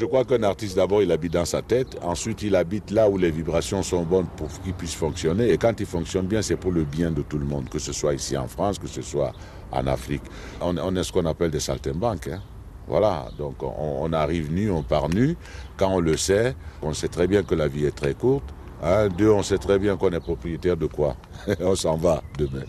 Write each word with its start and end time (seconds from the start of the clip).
Je 0.00 0.06
crois 0.06 0.24
qu'un 0.24 0.42
artiste, 0.44 0.76
d'abord, 0.76 1.02
il 1.02 1.12
habite 1.12 1.34
dans 1.34 1.44
sa 1.44 1.60
tête. 1.60 1.98
Ensuite, 2.00 2.40
il 2.40 2.56
habite 2.56 2.90
là 2.90 3.10
où 3.10 3.18
les 3.18 3.30
vibrations 3.30 3.82
sont 3.82 4.02
bonnes 4.02 4.28
pour 4.34 4.48
qu'il 4.62 4.72
puisse 4.72 4.94
fonctionner. 4.94 5.50
Et 5.50 5.58
quand 5.58 5.78
il 5.78 5.84
fonctionne 5.84 6.24
bien, 6.24 6.40
c'est 6.40 6.56
pour 6.56 6.72
le 6.72 6.84
bien 6.84 7.10
de 7.10 7.20
tout 7.20 7.36
le 7.36 7.44
monde, 7.44 7.68
que 7.68 7.78
ce 7.78 7.92
soit 7.92 8.14
ici 8.14 8.34
en 8.34 8.48
France, 8.48 8.78
que 8.78 8.86
ce 8.86 9.02
soit 9.02 9.32
en 9.70 9.86
Afrique. 9.86 10.22
On, 10.62 10.96
est 10.96 11.02
ce 11.04 11.12
qu'on 11.12 11.26
appelle 11.26 11.50
des 11.50 11.60
saltimbanques. 11.60 12.28
Hein. 12.28 12.40
Voilà, 12.88 13.28
donc 13.36 13.56
on, 13.62 14.10
arrive 14.14 14.50
nu, 14.50 14.70
on 14.70 14.82
part 14.82 15.10
nu. 15.10 15.36
Quand 15.76 15.92
on 15.92 16.00
le 16.00 16.16
sait, 16.16 16.56
on 16.80 16.94
sait 16.94 17.08
très 17.08 17.26
bien 17.26 17.42
que 17.42 17.54
la 17.54 17.68
vie 17.68 17.84
est 17.84 17.94
très 17.94 18.14
courte. 18.14 18.54
Un, 18.82 19.08
deux, 19.08 19.28
on 19.28 19.42
sait 19.42 19.58
très 19.58 19.78
bien 19.78 19.98
qu'on 19.98 20.12
est 20.12 20.20
propriétaire 20.20 20.78
de 20.78 20.86
quoi? 20.86 21.14
On 21.60 21.74
s'en 21.74 21.98
va 21.98 22.22
demain. 22.38 22.64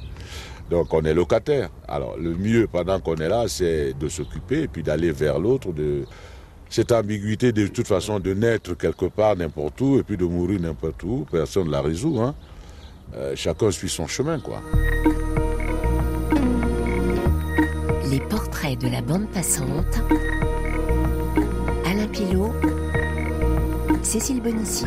Donc 0.69 0.93
on 0.93 1.01
est 1.03 1.13
locataire. 1.13 1.69
Alors 1.87 2.17
le 2.17 2.33
mieux 2.35 2.67
pendant 2.67 2.99
qu'on 2.99 3.15
est 3.15 3.29
là, 3.29 3.45
c'est 3.47 3.93
de 3.93 4.09
s'occuper 4.09 4.63
et 4.63 4.67
puis 4.67 4.83
d'aller 4.83 5.11
vers 5.11 5.39
l'autre, 5.39 5.69
cette 6.71 6.93
ambiguïté 6.93 7.51
de 7.51 7.67
toute 7.67 7.85
façon 7.85 8.19
de 8.19 8.33
naître 8.33 8.75
quelque 8.75 9.05
part 9.05 9.35
n'importe 9.35 9.79
où 9.81 9.99
et 9.99 10.03
puis 10.03 10.15
de 10.15 10.23
mourir 10.23 10.61
n'importe 10.61 11.03
où. 11.03 11.27
Personne 11.29 11.67
ne 11.67 11.71
la 11.71 11.81
résout. 11.81 12.17
Hein. 12.19 12.33
Euh, 13.13 13.33
chacun 13.35 13.71
suit 13.71 13.89
son 13.89 14.07
chemin, 14.07 14.39
quoi. 14.39 14.61
Les 18.09 18.21
portraits 18.21 18.79
de 18.79 18.87
la 18.87 19.01
bande 19.01 19.29
passante. 19.31 20.01
Alain 21.85 22.07
Pilot. 22.07 22.53
Cécile 24.01 24.41
Bonissi. 24.41 24.85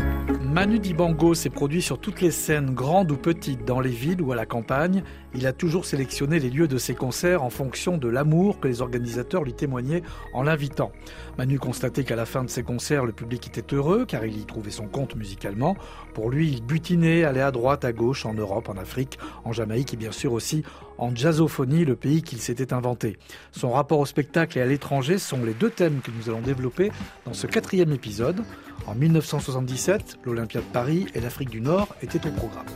Manu 0.54 0.78
Dibango 0.78 1.34
s'est 1.34 1.50
produit 1.50 1.82
sur 1.82 1.98
toutes 1.98 2.20
les 2.20 2.30
scènes, 2.30 2.74
grandes 2.74 3.10
ou 3.10 3.16
petites, 3.16 3.64
dans 3.64 3.80
les 3.80 3.90
villes 3.90 4.22
ou 4.22 4.30
à 4.30 4.36
la 4.36 4.46
campagne. 4.46 5.02
Il 5.34 5.48
a 5.48 5.52
toujours 5.52 5.84
sélectionné 5.84 6.38
les 6.38 6.48
lieux 6.48 6.68
de 6.68 6.78
ses 6.78 6.94
concerts 6.94 7.42
en 7.42 7.50
fonction 7.50 7.98
de 7.98 8.06
l'amour 8.06 8.60
que 8.60 8.68
les 8.68 8.80
organisateurs 8.80 9.42
lui 9.42 9.52
témoignaient 9.52 10.04
en 10.32 10.44
l'invitant. 10.44 10.92
Manu 11.38 11.58
constatait 11.58 12.04
qu'à 12.04 12.14
la 12.14 12.24
fin 12.24 12.44
de 12.44 12.50
ses 12.50 12.62
concerts, 12.62 13.04
le 13.04 13.10
public 13.10 13.48
était 13.48 13.74
heureux 13.74 14.04
car 14.06 14.24
il 14.24 14.38
y 14.38 14.46
trouvait 14.46 14.70
son 14.70 14.86
compte 14.86 15.16
musicalement. 15.16 15.76
Pour 16.12 16.30
lui, 16.30 16.52
il 16.52 16.62
butinait, 16.62 17.24
allait 17.24 17.40
à 17.40 17.50
droite, 17.50 17.84
à 17.84 17.92
gauche, 17.92 18.24
en 18.24 18.34
Europe, 18.34 18.68
en 18.68 18.76
Afrique, 18.76 19.18
en 19.44 19.50
Jamaïque 19.50 19.92
et 19.94 19.96
bien 19.96 20.12
sûr 20.12 20.32
aussi 20.32 20.62
en 20.98 21.14
jazzophonie, 21.14 21.84
le 21.84 21.96
pays 21.96 22.22
qu'il 22.22 22.38
s'était 22.38 22.72
inventé. 22.72 23.18
Son 23.50 23.72
rapport 23.72 23.98
au 23.98 24.06
spectacle 24.06 24.58
et 24.58 24.62
à 24.62 24.66
l'étranger 24.66 25.18
sont 25.18 25.42
les 25.44 25.54
deux 25.54 25.70
thèmes 25.70 26.00
que 26.00 26.12
nous 26.16 26.28
allons 26.28 26.40
développer 26.40 26.92
dans 27.24 27.32
ce 27.32 27.48
quatrième 27.48 27.92
épisode. 27.92 28.44
En 28.86 28.94
1977, 28.94 30.18
de 30.52 30.60
Paris 30.60 31.06
et 31.14 31.20
l'Afrique 31.20 31.50
du 31.50 31.60
Nord 31.60 31.88
étaient 32.02 32.26
au 32.26 32.30
programme. 32.30 32.66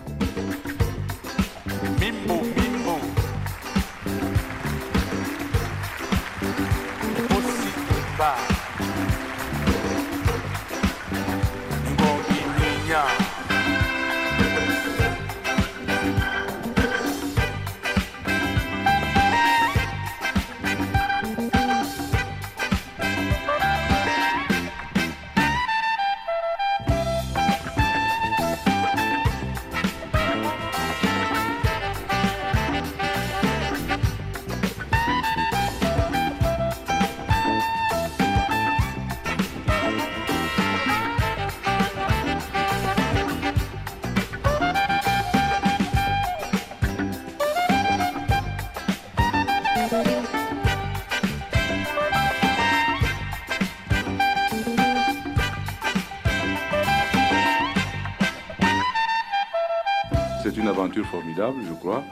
Formidable, 61.10 61.58
je 61.69 61.74
crois. 61.74 62.02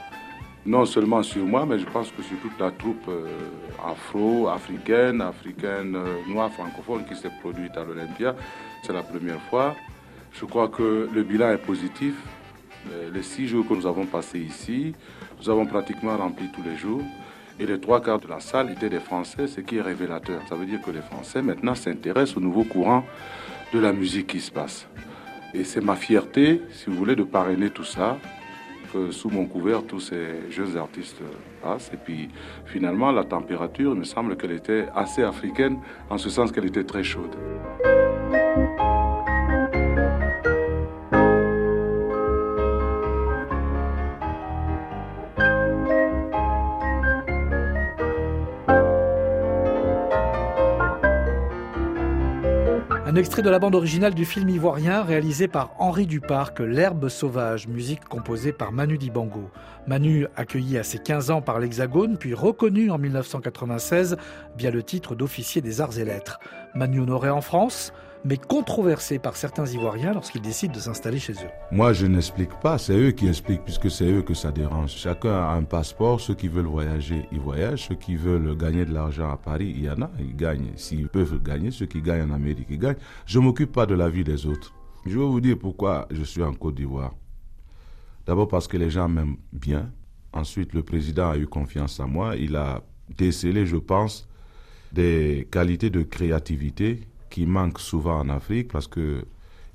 Non 0.65 0.85
seulement 0.85 1.23
sur 1.23 1.45
moi, 1.45 1.65
mais 1.65 1.79
je 1.79 1.85
pense 1.85 2.11
que 2.11 2.21
sur 2.21 2.37
toute 2.39 2.59
la 2.59 2.71
troupe 2.71 3.07
euh, 3.07 3.25
afro-africaine, 3.85 5.21
africaine, 5.21 5.95
euh, 5.95 6.17
noire, 6.27 6.51
francophone 6.51 7.05
qui 7.05 7.15
s'est 7.15 7.31
produite 7.41 7.77
à 7.77 7.85
l'Olympia. 7.85 8.35
C'est 8.83 8.91
la 8.91 9.03
première 9.03 9.41
fois. 9.49 9.75
Je 10.33 10.43
crois 10.43 10.67
que 10.67 11.09
le 11.13 11.23
bilan 11.23 11.51
est 11.51 11.57
positif. 11.57 12.15
Euh, 12.91 13.09
les 13.13 13.23
six 13.23 13.47
jours 13.47 13.65
que 13.65 13.73
nous 13.73 13.87
avons 13.87 14.05
passés 14.05 14.39
ici, 14.39 14.93
nous 15.39 15.49
avons 15.49 15.65
pratiquement 15.65 16.17
rempli 16.17 16.49
tous 16.51 16.63
les 16.63 16.75
jours. 16.75 17.01
Et 17.59 17.65
les 17.65 17.79
trois 17.79 18.01
quarts 18.01 18.19
de 18.19 18.27
la 18.27 18.41
salle 18.41 18.69
étaient 18.71 18.89
des 18.89 18.99
Français, 18.99 19.47
ce 19.47 19.61
qui 19.61 19.77
est 19.77 19.81
révélateur. 19.81 20.41
Ça 20.49 20.55
veut 20.55 20.65
dire 20.65 20.81
que 20.81 20.91
les 20.91 21.01
Français 21.01 21.41
maintenant 21.41 21.75
s'intéressent 21.75 22.37
au 22.37 22.41
nouveau 22.41 22.65
courant 22.65 23.05
de 23.73 23.79
la 23.79 23.93
musique 23.93 24.27
qui 24.27 24.41
se 24.41 24.51
passe. 24.51 24.87
Et 25.53 25.63
c'est 25.63 25.81
ma 25.81 25.95
fierté, 25.95 26.61
si 26.71 26.89
vous 26.89 26.97
voulez, 26.97 27.15
de 27.15 27.23
parrainer 27.23 27.69
tout 27.69 27.85
ça 27.85 28.17
sous 29.11 29.29
mon 29.29 29.45
couvert, 29.45 29.83
tous 29.83 29.99
ces 29.99 30.51
jeunes 30.51 30.77
artistes 30.77 31.21
passent. 31.61 31.91
Et 31.93 31.97
puis 31.97 32.29
finalement, 32.65 33.11
la 33.11 33.23
température, 33.23 33.93
il 33.93 33.99
me 33.99 34.05
semble 34.05 34.37
qu'elle 34.37 34.51
était 34.51 34.85
assez 34.95 35.23
africaine, 35.23 35.79
en 36.09 36.17
ce 36.17 36.29
sens 36.29 36.51
qu'elle 36.51 36.65
était 36.65 36.83
très 36.83 37.03
chaude. 37.03 37.35
Extrait 53.17 53.41
de 53.41 53.49
la 53.49 53.57
bande 53.57 53.73
originale 53.73 54.13
du 54.13 54.25
film 54.25 54.47
ivoirien 54.49 55.01
réalisé 55.01 55.47
par 55.47 55.71
Henri 55.79 56.05
Duparc, 56.05 56.59
L'herbe 56.59 57.09
sauvage, 57.09 57.67
musique 57.67 58.03
composée 58.05 58.51
par 58.51 58.71
Manu 58.71 58.97
Dibango. 58.97 59.49
Manu, 59.87 60.27
accueilli 60.35 60.77
à 60.77 60.83
ses 60.83 60.99
15 60.99 61.31
ans 61.31 61.41
par 61.41 61.59
l'Hexagone, 61.59 62.17
puis 62.17 62.33
reconnu 62.33 62.91
en 62.91 62.97
1996 62.97 64.17
via 64.57 64.69
le 64.69 64.83
titre 64.83 65.15
d'officier 65.15 65.61
des 65.61 65.81
arts 65.81 65.97
et 65.97 66.05
lettres. 66.05 66.39
Manu 66.75 66.99
honoré 66.99 67.29
en 67.29 67.41
France, 67.41 67.91
mais 68.25 68.37
controversé 68.37 69.19
par 69.19 69.35
certains 69.35 69.65
Ivoiriens 69.65 70.13
lorsqu'ils 70.13 70.41
décident 70.41 70.73
de 70.73 70.79
s'installer 70.79 71.19
chez 71.19 71.33
eux. 71.33 71.49
Moi, 71.71 71.93
je 71.93 72.05
n'explique 72.05 72.53
pas, 72.59 72.77
c'est 72.77 72.97
eux 72.97 73.11
qui 73.11 73.27
expliquent, 73.27 73.63
puisque 73.63 73.89
c'est 73.89 74.11
eux 74.11 74.21
que 74.21 74.33
ça 74.33 74.51
dérange. 74.51 74.91
Chacun 74.91 75.33
a 75.33 75.53
un 75.53 75.63
passeport, 75.63 76.19
ceux 76.19 76.35
qui 76.35 76.47
veulent 76.47 76.65
voyager, 76.65 77.27
ils 77.31 77.39
voyagent, 77.39 77.87
ceux 77.87 77.95
qui 77.95 78.15
veulent 78.15 78.57
gagner 78.57 78.85
de 78.85 78.93
l'argent 78.93 79.31
à 79.31 79.37
Paris, 79.37 79.73
il 79.75 79.83
y 79.83 79.89
en 79.89 80.01
a, 80.01 80.11
ils 80.19 80.35
gagnent. 80.35 80.71
S'ils 80.75 81.09
peuvent 81.09 81.41
gagner, 81.41 81.71
ceux 81.71 81.85
qui 81.85 82.01
gagnent 82.01 82.31
en 82.31 82.33
Amérique, 82.33 82.67
ils 82.69 82.79
gagnent. 82.79 82.97
Je 83.25 83.39
ne 83.39 83.45
m'occupe 83.45 83.71
pas 83.71 83.85
de 83.85 83.95
la 83.95 84.09
vie 84.09 84.23
des 84.23 84.45
autres. 84.45 84.73
Je 85.05 85.17
vais 85.17 85.25
vous 85.25 85.41
dire 85.41 85.57
pourquoi 85.57 86.07
je 86.11 86.23
suis 86.23 86.43
en 86.43 86.53
Côte 86.53 86.75
d'Ivoire. 86.75 87.13
D'abord 88.25 88.47
parce 88.47 88.67
que 88.67 88.77
les 88.77 88.89
gens 88.89 89.07
m'aiment 89.07 89.37
bien. 89.53 89.89
Ensuite, 90.33 90.73
le 90.73 90.83
président 90.83 91.29
a 91.29 91.37
eu 91.37 91.47
confiance 91.47 91.99
en 91.99 92.07
moi. 92.07 92.35
Il 92.35 92.57
a 92.57 92.83
décelé, 93.15 93.65
je 93.65 93.77
pense, 93.77 94.27
des 94.91 95.47
qualités 95.49 95.89
de 95.89 96.03
créativité 96.03 97.07
qui 97.29 97.45
manque 97.45 97.79
souvent 97.79 98.19
en 98.19 98.29
Afrique 98.29 98.71
parce 98.71 98.87
que 98.87 99.25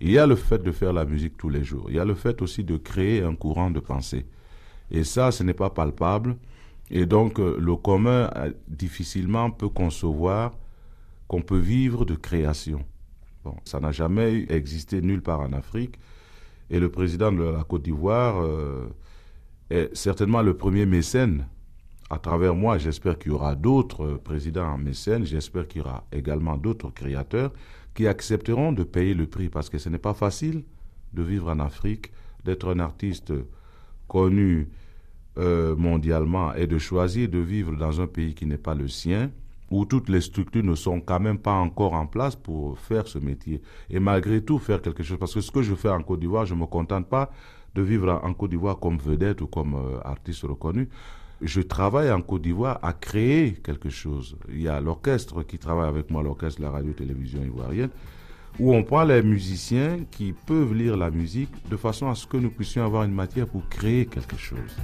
il 0.00 0.10
y 0.10 0.18
a 0.18 0.26
le 0.26 0.34
fait 0.34 0.58
de 0.58 0.72
faire 0.72 0.92
la 0.92 1.04
musique 1.04 1.36
tous 1.36 1.48
les 1.48 1.62
jours. 1.62 1.86
Il 1.88 1.94
y 1.94 2.00
a 2.00 2.04
le 2.04 2.14
fait 2.14 2.42
aussi 2.42 2.64
de 2.64 2.76
créer 2.76 3.22
un 3.22 3.36
courant 3.36 3.70
de 3.70 3.78
pensée. 3.78 4.26
Et 4.90 5.04
ça, 5.04 5.30
ce 5.30 5.44
n'est 5.44 5.54
pas 5.54 5.70
palpable. 5.70 6.36
Et 6.90 7.06
donc, 7.06 7.38
euh, 7.38 7.56
le 7.60 7.76
commun 7.76 8.28
euh, 8.34 8.52
difficilement 8.66 9.52
peut 9.52 9.68
concevoir 9.68 10.52
qu'on 11.28 11.40
peut 11.40 11.58
vivre 11.58 12.04
de 12.04 12.16
création. 12.16 12.84
Bon, 13.44 13.54
ça 13.64 13.78
n'a 13.78 13.92
jamais 13.92 14.44
existé 14.50 15.00
nulle 15.00 15.22
part 15.22 15.40
en 15.40 15.52
Afrique. 15.52 15.98
Et 16.68 16.80
le 16.80 16.90
président 16.90 17.30
de 17.30 17.44
la 17.44 17.62
Côte 17.62 17.82
d'Ivoire 17.82 18.42
euh, 18.42 18.88
est 19.70 19.94
certainement 19.94 20.42
le 20.42 20.56
premier 20.56 20.84
mécène 20.84 21.46
à 22.12 22.18
travers 22.18 22.54
moi, 22.54 22.76
j'espère 22.76 23.18
qu'il 23.18 23.32
y 23.32 23.34
aura 23.34 23.54
d'autres 23.54 24.20
présidents 24.22 24.66
en 24.66 24.76
mécène, 24.76 25.24
j'espère 25.24 25.66
qu'il 25.66 25.80
y 25.80 25.84
aura 25.84 26.04
également 26.12 26.58
d'autres 26.58 26.90
créateurs 26.90 27.52
qui 27.94 28.06
accepteront 28.06 28.72
de 28.72 28.82
payer 28.84 29.14
le 29.14 29.26
prix 29.26 29.48
parce 29.48 29.70
que 29.70 29.78
ce 29.78 29.88
n'est 29.88 29.96
pas 29.96 30.12
facile 30.12 30.62
de 31.14 31.22
vivre 31.22 31.50
en 31.50 31.58
Afrique, 31.58 32.12
d'être 32.44 32.68
un 32.68 32.80
artiste 32.80 33.32
connu 34.08 34.68
euh, 35.38 35.74
mondialement 35.74 36.52
et 36.52 36.66
de 36.66 36.76
choisir 36.76 37.30
de 37.30 37.38
vivre 37.38 37.76
dans 37.76 38.02
un 38.02 38.06
pays 38.06 38.34
qui 38.34 38.44
n'est 38.44 38.58
pas 38.58 38.74
le 38.74 38.88
sien, 38.88 39.30
où 39.70 39.86
toutes 39.86 40.10
les 40.10 40.20
structures 40.20 40.64
ne 40.64 40.74
sont 40.74 41.00
quand 41.00 41.20
même 41.20 41.38
pas 41.38 41.54
encore 41.54 41.94
en 41.94 42.06
place 42.06 42.36
pour 42.36 42.78
faire 42.78 43.08
ce 43.08 43.18
métier. 43.18 43.62
Et 43.88 44.00
malgré 44.00 44.42
tout, 44.44 44.58
faire 44.58 44.82
quelque 44.82 45.02
chose. 45.02 45.16
Parce 45.18 45.32
que 45.32 45.40
ce 45.40 45.50
que 45.50 45.62
je 45.62 45.74
fais 45.74 45.88
en 45.88 46.02
Côte 46.02 46.20
d'Ivoire, 46.20 46.44
je 46.44 46.52
ne 46.52 46.60
me 46.60 46.66
contente 46.66 47.08
pas 47.08 47.30
de 47.74 47.80
vivre 47.80 48.20
en 48.22 48.34
Côte 48.34 48.50
d'Ivoire 48.50 48.78
comme 48.78 48.98
vedette 48.98 49.40
ou 49.40 49.46
comme 49.46 49.76
euh, 49.76 49.98
artiste 50.04 50.42
reconnu. 50.42 50.90
Je 51.42 51.60
travaille 51.60 52.10
en 52.10 52.22
Côte 52.22 52.42
d'Ivoire 52.42 52.78
à 52.82 52.92
créer 52.92 53.52
quelque 53.52 53.90
chose. 53.90 54.36
Il 54.48 54.62
y 54.62 54.68
a 54.68 54.80
l'orchestre 54.80 55.42
qui 55.42 55.58
travaille 55.58 55.88
avec 55.88 56.10
moi, 56.10 56.22
l'orchestre 56.22 56.60
de 56.60 56.64
la 56.64 56.70
radio-télévision 56.70 57.42
ivoirienne, 57.42 57.90
où 58.58 58.74
on 58.74 58.82
prend 58.82 59.04
les 59.04 59.22
musiciens 59.22 60.00
qui 60.10 60.32
peuvent 60.32 60.74
lire 60.74 60.96
la 60.96 61.10
musique 61.10 61.50
de 61.70 61.76
façon 61.76 62.08
à 62.08 62.14
ce 62.14 62.26
que 62.26 62.36
nous 62.36 62.50
puissions 62.50 62.84
avoir 62.84 63.04
une 63.04 63.14
matière 63.14 63.46
pour 63.46 63.68
créer 63.68 64.06
quelque 64.06 64.36
chose. 64.36 64.76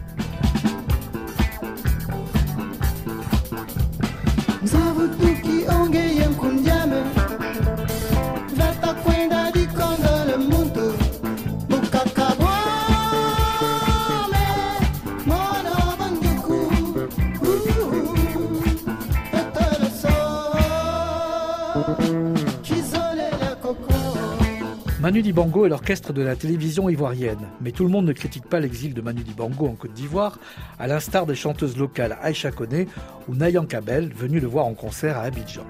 Manu 25.09 25.23
Dibango 25.23 25.65
est 25.65 25.71
l'orchestre 25.71 26.13
de 26.13 26.21
la 26.21 26.37
télévision 26.37 26.91
ivoirienne. 26.91 27.49
Mais 27.63 27.73
tout 27.73 27.83
le 27.83 27.89
monde 27.89 28.05
ne 28.05 28.13
critique 28.13 28.45
pas 28.45 28.61
l'exil 28.61 28.93
de 28.93 29.01
Manu 29.01 29.23
Dibango 29.23 29.67
en 29.67 29.73
Côte 29.73 29.95
d'Ivoire, 29.95 30.39
à 30.79 30.87
l'instar 30.87 31.25
des 31.25 31.35
chanteuses 31.35 31.79
locales 31.79 32.19
Aïcha 32.21 32.51
Kone 32.51 32.85
ou 33.27 33.35
Nayan 33.35 33.65
Kabel, 33.65 34.13
venus 34.13 34.43
le 34.43 34.49
voir 34.49 34.67
en 34.67 34.75
concert 34.75 35.17
à 35.17 35.23
Abidjan. 35.23 35.65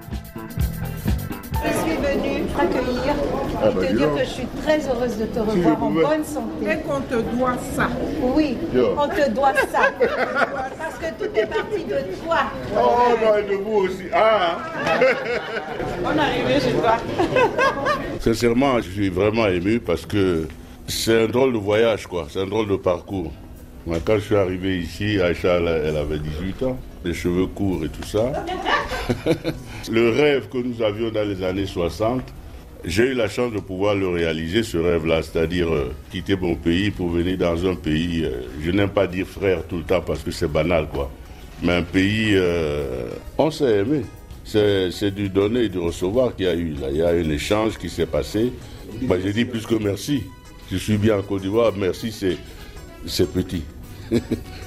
Je 1.61 1.73
suis 1.73 1.97
venue 1.97 2.45
t'accueillir 2.55 3.15
ah 3.61 3.69
et 3.69 3.73
bah, 3.73 3.85
te 3.85 3.93
dire 3.93 4.13
que 4.15 4.19
je 4.19 4.29
suis 4.29 4.47
très 4.63 4.79
heureuse 4.87 5.17
de 5.17 5.25
te 5.25 5.39
revoir 5.39 5.83
en 5.83 5.91
bonne 5.91 6.23
santé. 6.23 6.71
Et 6.71 6.77
qu'on 6.77 7.01
te 7.01 7.21
doit 7.35 7.57
ça. 7.75 7.89
Oui, 8.21 8.57
on 8.97 9.07
te 9.07 9.29
doit 9.29 9.53
ça. 9.53 9.91
Parce 10.77 10.95
que 10.99 11.23
tout 11.23 11.29
est 11.35 11.45
parti 11.45 11.83
de 11.83 12.15
toi. 12.23 12.37
Oh 12.77 13.15
non, 13.21 13.37
et 13.37 13.43
de 13.43 13.55
vous 13.55 13.77
aussi. 13.85 14.03
Ah 14.13 14.57
On 16.03 16.15
est 16.15 16.19
arrivé 16.19 16.59
chez 16.61 16.73
toi. 16.73 16.97
Sincèrement, 18.19 18.77
je 18.77 18.89
suis 18.89 19.09
vraiment 19.09 19.47
ému 19.47 19.79
parce 19.79 20.05
que 20.05 20.47
c'est 20.87 21.23
un 21.23 21.27
drôle 21.27 21.53
de 21.53 21.57
voyage, 21.57 22.07
quoi. 22.07 22.27
C'est 22.29 22.41
un 22.41 22.47
drôle 22.47 22.67
de 22.67 22.75
parcours. 22.75 23.31
Quand 24.05 24.15
je 24.15 24.23
suis 24.23 24.35
arrivé 24.35 24.79
ici, 24.79 25.19
Aïcha, 25.19 25.55
elle 25.57 25.97
avait 25.97 26.19
18 26.19 26.63
ans, 26.63 26.79
les 27.03 27.13
cheveux 27.13 27.47
courts 27.47 27.83
et 27.83 27.89
tout 27.89 28.03
ça. 28.03 28.31
le 29.91 30.09
rêve 30.09 30.49
que 30.49 30.57
nous 30.57 30.81
avions 30.83 31.09
dans 31.09 31.27
les 31.27 31.43
années 31.43 31.65
60, 31.65 32.21
j'ai 32.85 33.07
eu 33.07 33.13
la 33.13 33.27
chance 33.27 33.51
de 33.51 33.59
pouvoir 33.59 33.95
le 33.95 34.07
réaliser, 34.07 34.63
ce 34.63 34.77
rêve-là, 34.77 35.21
c'est-à-dire 35.21 35.73
euh, 35.73 35.93
quitter 36.11 36.35
mon 36.35 36.55
pays 36.55 36.91
pour 36.91 37.09
venir 37.09 37.37
dans 37.37 37.65
un 37.67 37.75
pays, 37.75 38.23
euh, 38.23 38.43
je 38.61 38.71
n'aime 38.71 38.89
pas 38.89 39.07
dire 39.07 39.25
frère 39.27 39.63
tout 39.67 39.77
le 39.77 39.83
temps 39.83 40.01
parce 40.01 40.21
que 40.21 40.31
c'est 40.31 40.47
banal, 40.47 40.87
quoi. 40.87 41.09
Mais 41.61 41.73
un 41.73 41.83
pays, 41.83 42.31
euh, 42.35 43.09
on 43.37 43.51
s'est 43.51 43.79
aimé. 43.79 44.01
C'est 44.45 45.13
du 45.13 45.29
donner 45.29 45.63
et 45.63 45.69
du 45.69 45.77
recevoir 45.77 46.35
qu'il 46.35 46.45
y 46.45 46.49
a 46.49 46.55
eu. 46.55 46.73
Là. 46.73 46.87
Il 46.89 46.97
y 46.97 47.01
a 47.03 47.09
un 47.09 47.29
échange 47.29 47.77
qui 47.77 47.89
s'est 47.89 48.07
passé. 48.07 48.51
Moi, 49.01 49.17
j'ai 49.23 49.33
dit 49.33 49.45
plus 49.45 49.65
que 49.65 49.75
merci. 49.75 50.23
Je 50.71 50.77
suis 50.77 50.97
bien 50.97 51.19
en 51.19 51.21
Côte 51.21 51.41
d'Ivoire, 51.41 51.71
merci, 51.77 52.11
c'est 52.11 52.37
petit. 53.05 53.63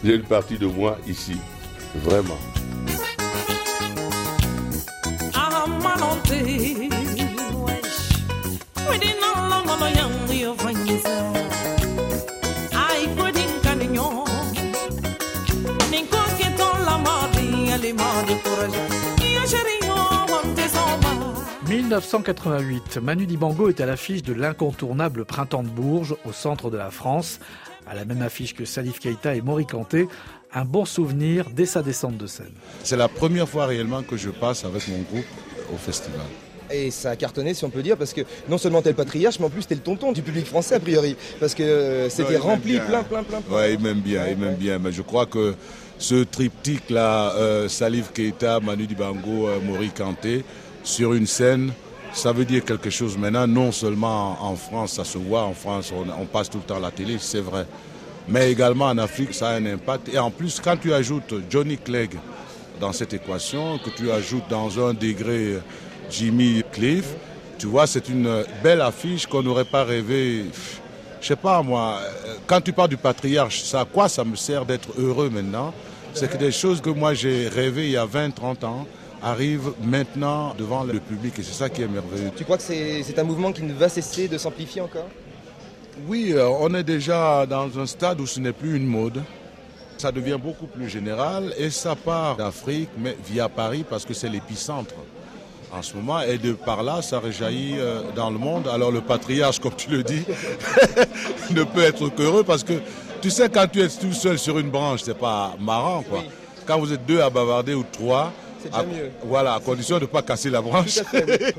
j'ai 0.04 0.14
une 0.14 0.22
partie 0.22 0.58
de 0.58 0.66
moi 0.66 0.98
ici, 1.06 1.36
vraiment. 1.96 2.38
1988, 21.72 22.98
Manu 23.02 23.26
Dibango 23.26 23.68
est 23.68 23.80
à 23.80 23.86
l'affiche 23.86 24.22
de 24.22 24.32
l'incontournable 24.32 25.24
Printemps 25.24 25.62
de 25.62 25.68
Bourges 25.68 26.16
au 26.24 26.32
centre 26.32 26.70
de 26.70 26.76
la 26.78 26.90
France, 26.90 27.38
à 27.86 27.94
la 27.94 28.04
même 28.04 28.22
affiche 28.22 28.54
que 28.54 28.64
Salif 28.64 28.98
Keita 28.98 29.34
et 29.34 29.40
Maury 29.40 29.66
Kanté, 29.66 30.08
un 30.54 30.64
bon 30.64 30.84
souvenir 30.84 31.50
dès 31.50 31.66
sa 31.66 31.82
descente 31.82 32.18
de 32.18 32.26
scène. 32.26 32.52
C'est 32.82 32.96
la 32.96 33.08
première 33.08 33.48
fois 33.48 33.66
réellement 33.66 34.02
que 34.02 34.16
je 34.16 34.30
passe 34.30 34.64
avec 34.64 34.86
mon 34.88 34.98
groupe 34.98 35.26
au 35.72 35.76
festival. 35.76 36.26
Et 36.70 36.90
ça 36.90 37.10
a 37.10 37.16
cartonné, 37.16 37.52
si 37.54 37.64
on 37.64 37.70
peut 37.70 37.82
dire, 37.82 37.96
parce 37.98 38.12
que 38.12 38.22
non 38.48 38.56
seulement 38.56 38.80
t'es 38.80 38.90
le 38.90 38.96
patriarche, 38.96 39.38
mais 39.38 39.46
en 39.46 39.50
plus 39.50 39.66
t'es 39.66 39.74
le 39.74 39.82
tonton 39.82 40.12
du 40.12 40.22
public 40.22 40.46
français, 40.46 40.76
a 40.76 40.80
priori. 40.80 41.16
Parce 41.38 41.54
que 41.54 41.62
euh, 41.62 42.08
c'était 42.08 42.38
rempli, 42.38 42.78
plein, 42.78 43.02
plein, 43.02 43.22
plein, 43.22 43.40
plein. 43.40 43.54
Ouais, 43.54 43.74
il 43.74 43.80
m'aime 43.80 44.00
bien, 44.00 44.26
il 44.28 44.38
m'aime 44.38 44.54
bien. 44.54 44.78
Mais 44.78 44.92
je 44.92 45.02
crois 45.02 45.26
que 45.26 45.54
ce 45.98 46.24
triptyque-là, 46.24 47.34
euh, 47.36 47.68
Salif 47.68 48.12
Keita, 48.12 48.60
Manu 48.60 48.86
Dibango, 48.86 49.48
euh, 49.48 49.60
Kanté, 49.96 50.44
sur 50.82 51.12
une 51.12 51.26
scène, 51.26 51.72
ça 52.12 52.32
veut 52.32 52.44
dire 52.44 52.64
quelque 52.64 52.90
chose 52.90 53.16
maintenant, 53.16 53.46
non 53.46 53.72
seulement 53.72 54.36
en 54.40 54.54
France, 54.56 54.92
ça 54.94 55.04
se 55.04 55.18
voit, 55.18 55.42
en 55.42 55.54
France 55.54 55.92
on, 55.92 56.26
passe 56.26 56.50
tout 56.50 56.58
le 56.58 56.64
temps 56.64 56.76
à 56.76 56.80
la 56.80 56.90
télé, 56.90 57.16
c'est 57.18 57.40
vrai, 57.40 57.66
mais 58.28 58.50
également 58.50 58.86
en 58.86 58.98
Afrique, 58.98 59.34
ça 59.34 59.50
a 59.50 59.54
un 59.54 59.66
impact. 59.66 60.08
Et 60.12 60.18
en 60.18 60.30
plus, 60.30 60.60
quand 60.62 60.76
tu 60.76 60.92
ajoutes 60.92 61.34
Johnny 61.50 61.78
Clegg 61.78 62.10
dans 62.80 62.92
cette 62.92 63.14
équation, 63.14 63.78
que 63.78 63.90
tu 63.90 64.10
ajoutes 64.10 64.48
dans 64.48 64.78
un 64.86 64.94
degré 64.94 65.58
Jimmy 66.10 66.62
Cliff, 66.72 67.06
tu 67.58 67.66
vois, 67.66 67.86
c'est 67.86 68.08
une 68.08 68.44
belle 68.62 68.80
affiche 68.80 69.26
qu'on 69.26 69.42
n'aurait 69.42 69.64
pas 69.64 69.84
rêvé. 69.84 70.46
Je 71.20 71.28
sais 71.28 71.36
pas 71.36 71.62
moi, 71.62 72.00
quand 72.46 72.60
tu 72.60 72.72
parles 72.72 72.90
du 72.90 72.96
patriarche, 72.96 73.62
ça 73.62 73.80
à 73.80 73.84
quoi 73.84 74.08
ça 74.08 74.24
me 74.24 74.36
sert 74.36 74.66
d'être 74.66 74.88
heureux 74.98 75.30
maintenant? 75.30 75.72
C'est 76.14 76.30
que 76.30 76.36
des 76.36 76.52
choses 76.52 76.80
que 76.80 76.90
moi 76.90 77.14
j'ai 77.14 77.48
rêvé 77.48 77.86
il 77.86 77.92
y 77.92 77.96
a 77.96 78.04
20, 78.04 78.30
30 78.34 78.64
ans, 78.64 78.86
arrive 79.22 79.72
maintenant 79.82 80.54
devant 80.58 80.84
le 80.84 80.98
public 80.98 81.38
et 81.38 81.42
c'est 81.42 81.52
ça 81.52 81.68
qui 81.68 81.82
est 81.82 81.88
merveilleux. 81.88 82.30
Tu 82.36 82.44
crois 82.44 82.56
que 82.56 82.62
c'est 82.62 83.18
un 83.18 83.24
mouvement 83.24 83.52
qui 83.52 83.62
ne 83.62 83.72
va 83.72 83.88
cesser 83.88 84.28
de 84.28 84.36
s'amplifier 84.38 84.80
encore? 84.80 85.08
Oui, 86.06 86.32
euh, 86.32 86.48
on 86.48 86.74
est 86.74 86.82
déjà 86.82 87.46
dans 87.46 87.78
un 87.78 87.86
stade 87.86 88.20
où 88.20 88.26
ce 88.26 88.40
n'est 88.40 88.52
plus 88.52 88.76
une 88.76 88.86
mode. 88.86 89.22
Ça 89.98 90.10
devient 90.10 90.38
beaucoup 90.42 90.66
plus 90.66 90.88
général 90.88 91.54
et 91.56 91.70
ça 91.70 91.94
part 91.94 92.36
d'Afrique, 92.36 92.88
mais 92.98 93.16
via 93.28 93.48
Paris 93.48 93.84
parce 93.88 94.04
que 94.04 94.14
c'est 94.14 94.28
l'épicentre 94.28 94.94
en 95.72 95.82
ce 95.82 95.94
moment 95.94 96.20
et 96.20 96.38
de 96.38 96.52
par 96.52 96.82
là 96.82 97.00
ça 97.00 97.18
rejaillit 97.18 97.76
euh, 97.78 98.00
dans 98.16 98.30
le 98.30 98.38
monde. 98.38 98.66
Alors 98.68 98.90
le 98.90 99.00
patriarche, 99.00 99.60
comme 99.60 99.76
tu 99.76 99.90
le 99.90 100.02
dis, 100.02 100.24
ne 101.50 101.62
peut 101.62 101.82
être 101.82 102.08
qu'heureux 102.08 102.42
parce 102.42 102.64
que 102.64 102.74
tu 103.20 103.30
sais 103.30 103.48
quand 103.48 103.66
tu 103.70 103.80
es 103.80 103.88
tout 103.88 104.12
seul 104.12 104.38
sur 104.38 104.58
une 104.58 104.70
branche, 104.70 105.02
c'est 105.04 105.16
pas 105.16 105.54
marrant 105.60 106.02
quoi. 106.02 106.24
Quand 106.66 106.78
vous 106.78 106.92
êtes 106.92 107.04
deux 107.06 107.20
à 107.20 107.28
bavarder 107.28 107.74
ou 107.74 107.84
trois, 107.84 108.32
voilà, 109.24 109.54
à 109.54 109.60
condition 109.60 109.96
de 109.96 110.02
ne 110.02 110.06
pas 110.06 110.22
casser 110.22 110.50
la 110.50 110.60
branche. 110.60 111.00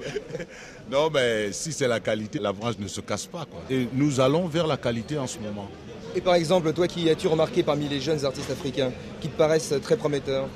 non, 0.92 1.10
mais 1.14 1.52
si 1.52 1.72
c'est 1.72 1.88
la 1.88 2.00
qualité, 2.00 2.40
la 2.40 2.54
branche 2.54 2.76
ne 2.80 2.88
se 2.88 3.02
casse 3.02 3.26
pas. 3.26 3.46
Et 3.70 3.88
nous 3.94 4.20
allons 4.20 4.48
vers 4.48 4.68
la 4.68 4.78
qualité 4.78 5.18
en 5.18 5.28
ce 5.28 5.40
moment. 5.40 5.68
Et 6.16 6.22
par 6.22 6.36
exemple, 6.36 6.72
toi, 6.74 6.88
qui 6.88 7.10
as-tu 7.10 7.28
remarqué 7.28 7.64
parmi 7.64 7.88
les 7.88 8.00
jeunes 8.00 8.24
artistes 8.24 8.52
africains 8.52 8.92
qui 9.20 9.30
te 9.30 9.38
paraissent 9.38 9.74
très 9.82 9.98
prometteurs? 9.98 10.48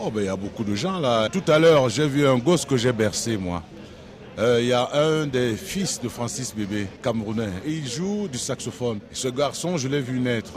Oh, 0.00 0.10
ben 0.10 0.22
il 0.22 0.26
y 0.26 0.28
a 0.28 0.36
beaucoup 0.36 0.64
de 0.64 0.74
gens 0.74 0.98
là. 0.98 1.28
Tout 1.28 1.44
à 1.46 1.58
l'heure, 1.58 1.88
j'ai 1.88 2.08
vu 2.08 2.26
un 2.26 2.38
gosse 2.38 2.64
que 2.64 2.76
j'ai 2.76 2.92
bercé, 2.92 3.36
moi. 3.36 3.62
Euh, 4.38 4.58
il 4.60 4.66
y 4.66 4.72
a 4.72 4.90
un 4.94 5.26
des 5.26 5.54
fils 5.54 6.00
de 6.00 6.08
Francis 6.08 6.52
Bébé, 6.52 6.88
camerounais, 7.00 7.50
et 7.64 7.70
il 7.70 7.86
joue 7.86 8.26
du 8.26 8.38
saxophone. 8.38 8.98
Ce 9.12 9.28
garçon, 9.28 9.76
je 9.76 9.86
l'ai 9.86 10.00
vu 10.00 10.18
naître. 10.18 10.54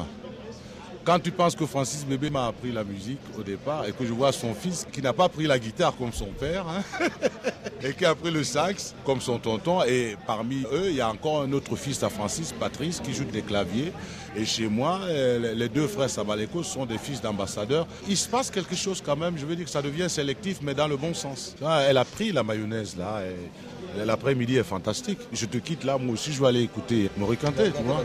Quand 1.07 1.19
tu 1.19 1.31
penses 1.31 1.55
que 1.55 1.65
Francis 1.65 2.05
Bébé 2.05 2.29
m'a 2.29 2.47
appris 2.47 2.69
la 2.69 2.83
musique 2.83 3.21
au 3.39 3.41
départ 3.41 3.85
et 3.87 3.93
que 3.93 4.05
je 4.05 4.11
vois 4.11 4.33
son 4.33 4.53
fils 4.53 4.85
qui 4.91 5.01
n'a 5.01 5.13
pas 5.13 5.29
pris 5.29 5.47
la 5.47 5.57
guitare 5.57 5.95
comme 5.95 6.11
son 6.11 6.33
père 6.37 6.65
hein, 6.67 6.83
et 7.81 7.93
qui 7.93 8.03
a 8.03 8.13
pris 8.13 8.29
le 8.29 8.43
sax 8.43 8.93
comme 9.05 9.21
son 9.21 9.39
tonton 9.39 9.83
et 9.83 10.17
parmi 10.27 10.63
eux 10.73 10.89
il 10.89 10.97
y 10.97 10.99
a 10.99 11.09
encore 11.09 11.43
un 11.43 11.53
autre 11.53 11.77
fils 11.77 12.03
à 12.03 12.09
Francis, 12.09 12.51
Patrice, 12.51 12.99
qui 12.99 13.13
joue 13.13 13.23
des 13.23 13.41
claviers 13.41 13.93
et 14.35 14.43
chez 14.43 14.67
moi 14.67 14.99
euh, 15.03 15.53
les 15.55 15.69
deux 15.69 15.87
frères 15.87 16.09
Sabaleko 16.09 16.61
sont 16.61 16.85
des 16.85 16.97
fils 16.97 17.21
d'ambassadeurs. 17.21 17.87
Il 18.09 18.17
se 18.17 18.27
passe 18.27 18.51
quelque 18.51 18.75
chose 18.75 19.01
quand 19.01 19.15
même, 19.15 19.37
je 19.37 19.45
veux 19.45 19.55
dire 19.55 19.63
que 19.63 19.71
ça 19.71 19.81
devient 19.81 20.09
sélectif 20.09 20.57
mais 20.61 20.73
dans 20.73 20.89
le 20.89 20.97
bon 20.97 21.13
sens. 21.13 21.55
Elle 21.87 21.99
a 21.99 22.03
pris 22.03 22.33
la 22.33 22.43
mayonnaise 22.43 22.97
là 22.97 23.21
et 23.21 24.03
l'après-midi 24.03 24.57
est 24.57 24.63
fantastique. 24.63 25.19
Je 25.31 25.45
te 25.45 25.57
quitte 25.57 25.85
là, 25.85 25.97
moi 25.97 26.15
aussi 26.15 26.33
je 26.33 26.41
vais 26.41 26.47
aller 26.47 26.63
écouter 26.63 27.09
Maurice 27.15 27.39
Kanté, 27.39 27.71
tu 27.71 27.83
vois. 27.83 28.03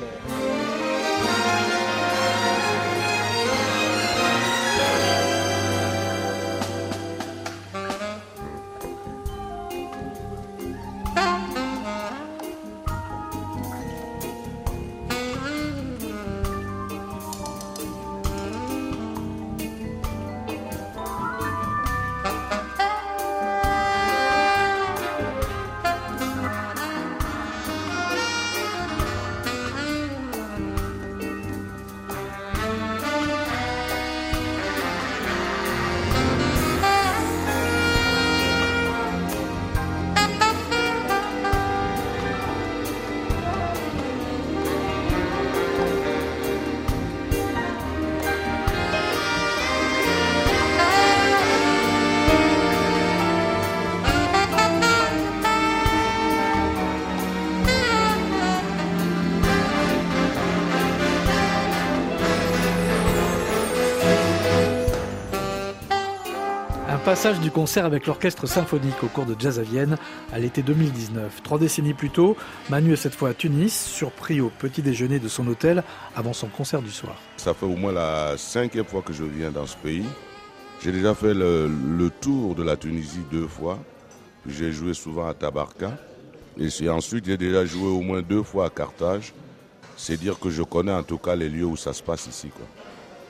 Passage 67.12 67.40
du 67.40 67.50
concert 67.50 67.84
avec 67.84 68.06
l'orchestre 68.06 68.46
symphonique 68.46 69.04
au 69.04 69.06
cours 69.06 69.26
de 69.26 69.36
Jazz 69.38 69.58
à 69.58 69.62
Vienne 69.62 69.98
à 70.32 70.38
l'été 70.38 70.62
2019. 70.62 71.42
Trois 71.42 71.58
décennies 71.58 71.92
plus 71.92 72.08
tôt, 72.08 72.38
Manu 72.70 72.94
est 72.94 72.96
cette 72.96 73.14
fois 73.14 73.28
à 73.28 73.34
Tunis, 73.34 73.84
surpris 73.84 74.40
au 74.40 74.48
petit 74.48 74.80
déjeuner 74.80 75.18
de 75.18 75.28
son 75.28 75.46
hôtel 75.46 75.84
avant 76.16 76.32
son 76.32 76.46
concert 76.46 76.80
du 76.80 76.90
soir. 76.90 77.14
Ça 77.36 77.52
fait 77.52 77.66
au 77.66 77.76
moins 77.76 77.92
la 77.92 78.38
cinquième 78.38 78.86
fois 78.86 79.02
que 79.02 79.12
je 79.12 79.24
viens 79.24 79.50
dans 79.50 79.66
ce 79.66 79.76
pays. 79.76 80.06
J'ai 80.82 80.90
déjà 80.90 81.14
fait 81.14 81.34
le, 81.34 81.68
tour 82.18 82.54
de 82.54 82.62
la 82.62 82.78
Tunisie 82.78 83.26
deux 83.30 83.46
fois. 83.46 83.78
J'ai 84.46 84.72
joué 84.72 84.94
souvent 84.94 85.28
à 85.28 85.34
Tabarka. 85.34 85.92
Et 86.58 86.88
ensuite, 86.88 87.26
j'ai 87.26 87.36
déjà 87.36 87.66
joué 87.66 87.90
au 87.90 88.00
moins 88.00 88.22
deux 88.22 88.42
fois 88.42 88.68
à 88.68 88.70
Carthage. 88.70 89.34
C'est 89.98 90.16
dire 90.16 90.38
que 90.38 90.48
je 90.48 90.62
connais 90.62 90.92
en 90.92 91.02
tout 91.02 91.18
cas 91.18 91.36
les 91.36 91.50
lieux 91.50 91.66
où 91.66 91.76
ça 91.76 91.92
se 91.92 92.02
passe 92.02 92.26
ici. 92.26 92.48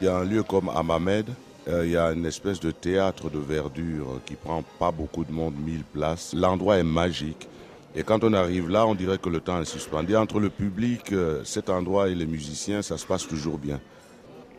Il 0.00 0.04
y 0.04 0.08
a 0.08 0.18
un 0.18 0.24
lieu 0.24 0.44
comme 0.44 0.68
Amamed, 0.68 1.26
euh, 1.68 1.86
il 1.86 1.92
y 1.92 1.96
a 1.96 2.12
une 2.12 2.26
espèce 2.26 2.58
de 2.58 2.70
théâtre 2.70 3.30
de 3.30 3.38
verdure 3.38 4.20
qui 4.26 4.34
prend 4.34 4.64
pas 4.78 4.90
beaucoup 4.90 5.24
de 5.24 5.32
monde, 5.32 5.54
1000 5.64 5.84
places. 5.84 6.34
L'endroit 6.34 6.78
est 6.78 6.84
magique. 6.84 7.48
Et 7.94 8.02
quand 8.02 8.24
on 8.24 8.32
arrive 8.32 8.68
là, 8.68 8.86
on 8.86 8.94
dirait 8.94 9.18
que 9.18 9.28
le 9.28 9.40
temps 9.40 9.60
est 9.60 9.66
suspendu. 9.66 10.16
Entre 10.16 10.40
le 10.40 10.50
public, 10.50 11.12
euh, 11.12 11.44
cet 11.44 11.70
endroit 11.70 12.08
et 12.08 12.14
les 12.14 12.26
musiciens, 12.26 12.82
ça 12.82 12.96
se 12.96 13.06
passe 13.06 13.28
toujours 13.28 13.58
bien. 13.58 13.80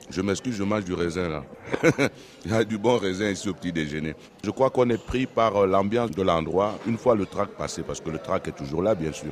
Je 0.09 0.21
m'excuse, 0.21 0.55
je 0.55 0.63
mange 0.63 0.83
du 0.83 0.93
raisin 0.93 1.29
là. 1.29 1.43
il 2.45 2.51
y 2.51 2.53
a 2.53 2.63
du 2.63 2.77
bon 2.77 2.97
raisin 2.97 3.29
ici 3.29 3.49
au 3.49 3.53
petit 3.53 3.71
déjeuner. 3.71 4.13
Je 4.43 4.51
crois 4.51 4.69
qu'on 4.69 4.89
est 4.89 5.03
pris 5.03 5.25
par 5.25 5.55
euh, 5.57 5.67
l'ambiance 5.67 6.11
de 6.11 6.21
l'endroit 6.21 6.77
une 6.87 6.97
fois 6.97 7.15
le 7.15 7.25
track 7.25 7.49
passé, 7.49 7.83
parce 7.83 7.99
que 7.99 8.09
le 8.09 8.19
track 8.19 8.47
est 8.47 8.55
toujours 8.55 8.81
là, 8.81 8.95
bien 8.95 9.11
sûr. 9.11 9.31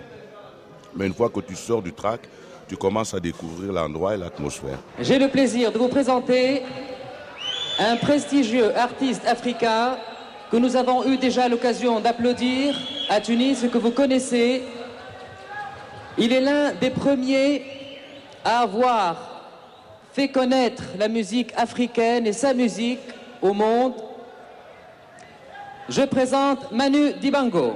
Mais 0.95 1.07
une 1.07 1.13
fois 1.13 1.29
que 1.29 1.39
tu 1.39 1.55
sors 1.55 1.81
du 1.81 1.93
track, 1.93 2.21
tu 2.67 2.75
commences 2.75 3.13
à 3.13 3.19
découvrir 3.19 3.73
l'endroit 3.73 4.15
et 4.15 4.17
l'atmosphère. 4.17 4.79
J'ai 4.99 5.19
le 5.19 5.27
plaisir 5.27 5.71
de 5.71 5.77
vous 5.77 5.89
présenter 5.89 6.63
un 7.79 7.95
prestigieux 7.97 8.75
artiste 8.77 9.25
africain 9.27 9.97
que 10.51 10.57
nous 10.57 10.75
avons 10.75 11.05
eu 11.05 11.17
déjà 11.17 11.47
l'occasion 11.47 11.99
d'applaudir 11.99 12.75
à 13.09 13.21
Tunis, 13.21 13.65
que 13.71 13.77
vous 13.77 13.91
connaissez. 13.91 14.63
Il 16.17 16.33
est 16.33 16.41
l'un 16.41 16.73
des 16.73 16.89
premiers 16.89 17.63
à 18.43 18.59
avoir 18.61 19.43
fait 20.13 20.27
connaître 20.27 20.83
la 20.99 21.07
musique 21.07 21.53
africaine 21.55 22.27
et 22.27 22.33
sa 22.33 22.53
musique 22.53 22.99
au 23.41 23.53
monde. 23.53 23.93
Je 25.87 26.01
présente 26.01 26.71
Manu 26.71 27.13
Dibango. 27.13 27.75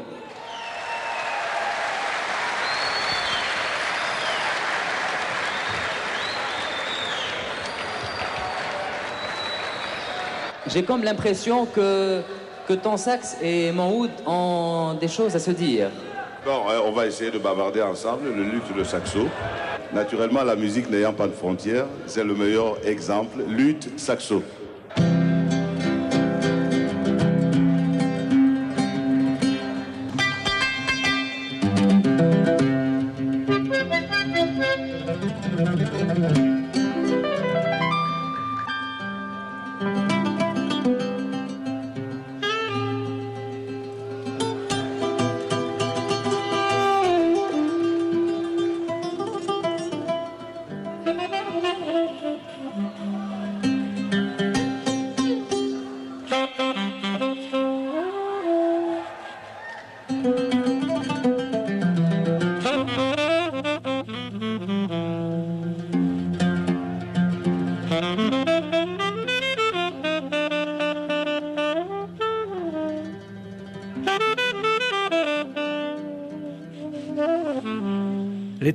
J'ai 10.68 10.84
comme 10.84 11.04
l'impression 11.04 11.66
que, 11.66 12.22
que 12.68 12.74
ton 12.74 12.98
sax 12.98 13.38
et 13.42 13.72
mon 13.72 13.96
oud 14.00 14.12
ont 14.26 14.96
des 15.00 15.08
choses 15.08 15.36
à 15.36 15.40
se 15.40 15.52
dire. 15.52 15.90
Bon, 16.46 16.62
on 16.86 16.92
va 16.92 17.08
essayer 17.08 17.32
de 17.32 17.40
bavarder 17.40 17.82
ensemble, 17.82 18.30
le 18.36 18.44
luth 18.44 18.64
et 18.74 18.78
le 18.78 18.84
saxo. 18.84 19.28
Naturellement, 19.94 20.44
la 20.44 20.56
musique 20.56 20.90
n'ayant 20.90 21.14
pas 21.14 21.28
de 21.28 21.34
frontières, 21.34 21.86
c'est 22.08 22.24
le 22.24 22.36
meilleur 22.36 22.78
exemple, 22.86 23.40
luth, 23.48 23.90
saxo. 23.98 24.44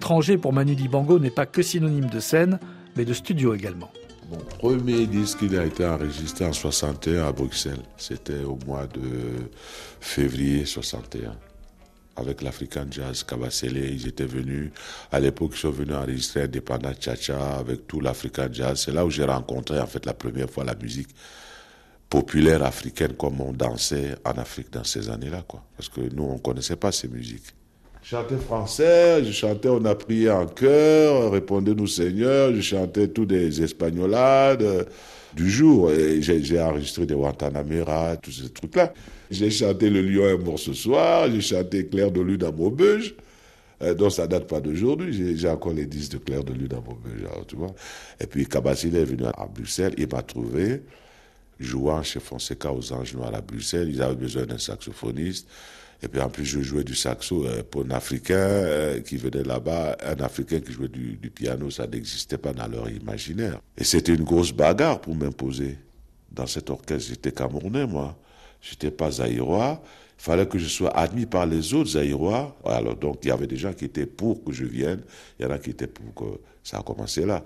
L'étranger 0.01 0.39
pour 0.39 0.55
Manu 0.55 0.77
Dibango 0.77 1.19
n'est 1.19 1.29
pas 1.29 1.45
que 1.45 1.61
synonyme 1.61 2.09
de 2.09 2.21
scène, 2.21 2.59
mais 2.97 3.05
de 3.05 3.13
studio 3.13 3.53
également. 3.55 3.93
Mon 4.31 4.39
premier 4.39 5.07
disque 5.07 5.41
il 5.43 5.59
a 5.59 5.67
été 5.67 5.85
enregistré 5.85 6.47
en 6.47 6.55
61 6.55 7.27
à 7.27 7.33
Bruxelles. 7.33 7.83
C'était 7.99 8.43
au 8.43 8.59
mois 8.67 8.87
de 8.87 9.03
février 10.01 10.65
61 10.65 11.37
avec 12.17 12.41
l'African 12.41 12.87
Jazz 12.91 13.25
Kabasele. 13.25 13.77
Ils 13.77 14.09
étaient 14.09 14.25
venus, 14.25 14.71
à 15.13 15.21
l'époque, 15.21 15.51
ils 15.53 15.59
sont 15.59 15.71
venus 15.71 15.95
enregistrer 15.95 16.45
Independent 16.45 16.95
Cha-Cha 16.99 17.59
avec 17.59 17.87
tout 17.87 18.01
l'African 18.01 18.49
Jazz. 18.51 18.81
C'est 18.87 18.93
là 18.93 19.05
où 19.05 19.11
j'ai 19.11 19.25
rencontré, 19.25 19.79
en 19.79 19.87
fait, 19.87 20.07
la 20.07 20.15
première 20.15 20.49
fois 20.49 20.65
la 20.65 20.77
musique 20.77 21.11
populaire 22.09 22.63
africaine 22.63 23.13
comme 23.13 23.39
on 23.43 23.53
dansait 23.53 24.15
en 24.25 24.33
Afrique 24.39 24.73
dans 24.73 24.83
ces 24.83 25.11
années-là, 25.11 25.45
quoi. 25.47 25.63
Parce 25.77 25.91
que 25.91 26.01
nous, 26.01 26.25
on 26.25 26.39
connaissait 26.39 26.77
pas 26.77 26.91
ces 26.91 27.07
musiques. 27.07 27.53
Chantais 28.11 28.39
français, 28.39 29.23
je 29.25 29.31
chantais 29.31 29.69
On 29.69 29.85
a 29.85 29.95
prié 29.95 30.31
en 30.31 30.45
chœur, 30.45 31.31
Répondez-nous 31.31 31.87
Seigneur, 31.87 32.53
je 32.53 32.61
chantais 32.61 33.07
tous 33.07 33.25
des 33.25 33.63
espagnolades 33.63 34.89
du 35.33 35.49
jour. 35.49 35.93
Et 35.93 36.21
j'ai 36.21 36.61
enregistré 36.61 37.07
des 37.07 37.15
Wantanamera, 37.15 38.17
tous 38.17 38.33
ces 38.33 38.49
trucs-là. 38.49 38.93
J'ai 39.31 39.49
chanté 39.49 39.91
Le 39.91 40.03
lion 40.03 40.27
est 40.27 40.45
mort 40.45 40.59
ce 40.59 40.73
soir, 40.73 41.31
j'ai 41.31 41.41
chanté 41.41 41.87
Claire 41.87 42.11
de 42.11 42.21
lune 42.21 42.43
à 42.43 42.51
Maubeuge. 42.51 43.15
Euh, 43.81 43.95
donc 43.95 44.11
ça 44.11 44.27
date 44.27 44.49
pas 44.49 44.61
d'aujourd'hui. 44.61 45.37
J'ai 45.37 45.49
encore 45.49 45.73
les 45.73 45.87
disques 45.87 46.15
de 46.15 46.19
Claire 46.19 46.43
de 46.43 46.53
lune 46.53 46.73
à 46.73 46.81
Maubeuge, 46.81 47.29
tu 47.47 47.55
vois. 47.55 47.73
Et 48.19 48.27
puis 48.27 48.45
Kabasile 48.45 48.97
est 48.97 49.05
venu 49.05 49.27
à 49.27 49.47
Bruxelles, 49.47 49.95
il 49.97 50.09
m'a 50.13 50.23
trouvé 50.23 50.83
jouant 51.61 52.03
chez 52.03 52.19
Fonseca 52.19 52.73
aux 52.73 52.93
Anges 52.93 53.15
Noirs 53.15 53.37
à 53.37 53.41
Bruxelles. 53.41 53.89
Ils 53.89 54.03
avaient 54.03 54.17
besoin 54.17 54.47
d'un 54.47 54.59
saxophoniste. 54.59 55.47
Et 56.03 56.09
puis 56.09 56.21
en 56.21 56.31
plus, 56.31 56.45
je 56.45 56.61
jouais 56.61 56.85
du 56.85 56.95
saxo 56.95 57.47
euh, 57.47 57.63
pour 57.63 57.85
un 57.85 57.91
Africain 57.91 58.35
euh, 58.35 59.01
qui 59.01 59.17
venait 59.17 59.43
là-bas. 59.43 59.99
Un 60.03 60.23
Africain 60.25 60.61
qui 60.61 60.73
jouait 60.73 60.89
du, 60.89 61.19
piano, 61.31 61.71
ça 61.71 61.87
n'existait 61.87 62.39
pas 62.39 62.53
dans 62.53 62.67
leur 62.67 62.89
imaginaire. 62.89 63.61
Et 63.77 63.85
c'était 63.85 64.15
une 64.15 64.25
grosse 64.25 64.53
bagarre 64.53 65.01
pour 65.01 65.15
m'imposer. 65.15 65.77
Dans 66.33 66.47
cet 66.47 66.71
orchestre, 66.71 67.11
j'étais 67.11 67.33
Camerounais, 67.33 67.87
moi. 67.87 68.17
J'étais 68.63 68.91
pas 68.91 69.11
zaïrois. 69.11 69.83
Il 70.19 70.23
fallait 70.23 70.47
que 70.47 70.59
je 70.59 70.69
sois 70.69 70.91
admis 70.97 71.27
par 71.27 71.45
les 71.45 71.75
autres 71.75 71.91
zaïrois. 71.91 72.57
Alors 72.65 72.97
donc, 72.97 73.19
il 73.23 73.29
y 73.29 73.31
avait 73.31 73.47
des 73.47 73.57
gens 73.57 73.73
qui 73.73 73.87
étaient 73.87 74.07
pour 74.07 74.43
que 74.45 74.53
je 74.53 74.65
vienne. 74.65 75.03
Il 75.39 75.45
y 75.45 75.47
en 75.47 75.51
a 75.51 75.59
qui 75.59 75.71
étaient 75.71 75.87
pour 75.87 76.15
que 76.15 76.41
ça 76.63 76.79
a 76.79 76.83
commencé 76.83 77.27
là. 77.27 77.45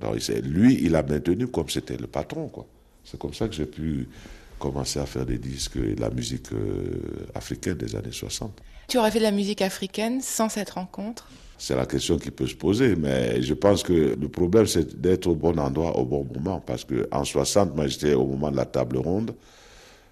Alors 0.00 0.14
lui, 0.42 0.78
il 0.82 0.94
a 0.94 1.02
maintenu 1.02 1.48
comme 1.48 1.68
c'était 1.68 1.96
le 1.96 2.06
patron, 2.06 2.48
quoi. 2.48 2.66
C'est 3.04 3.18
comme 3.18 3.34
ça 3.34 3.48
que 3.48 3.54
j'ai 3.54 3.66
pu 3.66 4.06
commencer 4.58 4.98
à 4.98 5.06
faire 5.06 5.24
des 5.24 5.38
disques 5.38 5.76
et 5.76 5.94
de 5.94 6.00
la 6.00 6.10
musique 6.10 6.52
euh, 6.52 7.00
africaine 7.34 7.74
des 7.74 7.96
années 7.96 8.12
60. 8.12 8.60
Tu 8.88 8.98
aurais 8.98 9.10
fait 9.10 9.18
de 9.18 9.24
la 9.24 9.30
musique 9.30 9.62
africaine 9.62 10.20
sans 10.20 10.48
cette 10.48 10.70
rencontre? 10.70 11.28
C'est 11.58 11.74
la 11.76 11.86
question 11.86 12.18
qui 12.18 12.30
peut 12.30 12.46
se 12.46 12.54
poser, 12.54 12.94
mais 12.94 13.42
je 13.42 13.52
pense 13.54 13.82
que 13.82 13.92
le 13.92 14.28
problème, 14.28 14.66
c'est 14.66 14.98
d'être 15.00 15.26
au 15.26 15.34
bon 15.34 15.58
endroit 15.58 15.96
au 15.98 16.04
bon 16.04 16.24
moment. 16.32 16.60
Parce 16.64 16.84
qu'en 16.84 17.24
60, 17.24 17.74
moi, 17.74 17.88
j'étais 17.88 18.14
au 18.14 18.26
moment 18.26 18.50
de 18.50 18.56
la 18.56 18.64
table 18.64 18.98
ronde. 18.98 19.34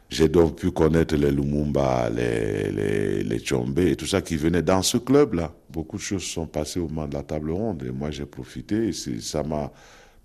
J'ai 0.09 0.29
donc 0.29 0.57
pu 0.57 0.71
connaître 0.71 1.17
les 1.17 1.31
Lumumba, 1.33 2.11
les, 2.11 2.71
les, 2.71 3.23
les 3.25 3.39
Tchombe 3.41 3.79
et 3.81 3.97
tout 3.97 4.07
ça 4.07 4.23
qui 4.23 4.37
venait 4.37 4.63
dans 4.63 4.83
ce 4.83 4.99
club-là. 4.99 5.53
Beaucoup 5.69 5.97
de 5.97 6.03
choses 6.03 6.23
sont 6.23 6.47
passées 6.47 6.79
au 6.79 6.89
moment 6.89 7.09
de 7.09 7.15
la 7.15 7.25
table 7.25 7.51
ronde 7.51 7.83
et 7.83 7.91
moi 7.91 8.13
j'ai 8.13 8.25
profité 8.25 8.89
et 8.89 8.93
ça 8.93 9.43
m'a 9.43 9.73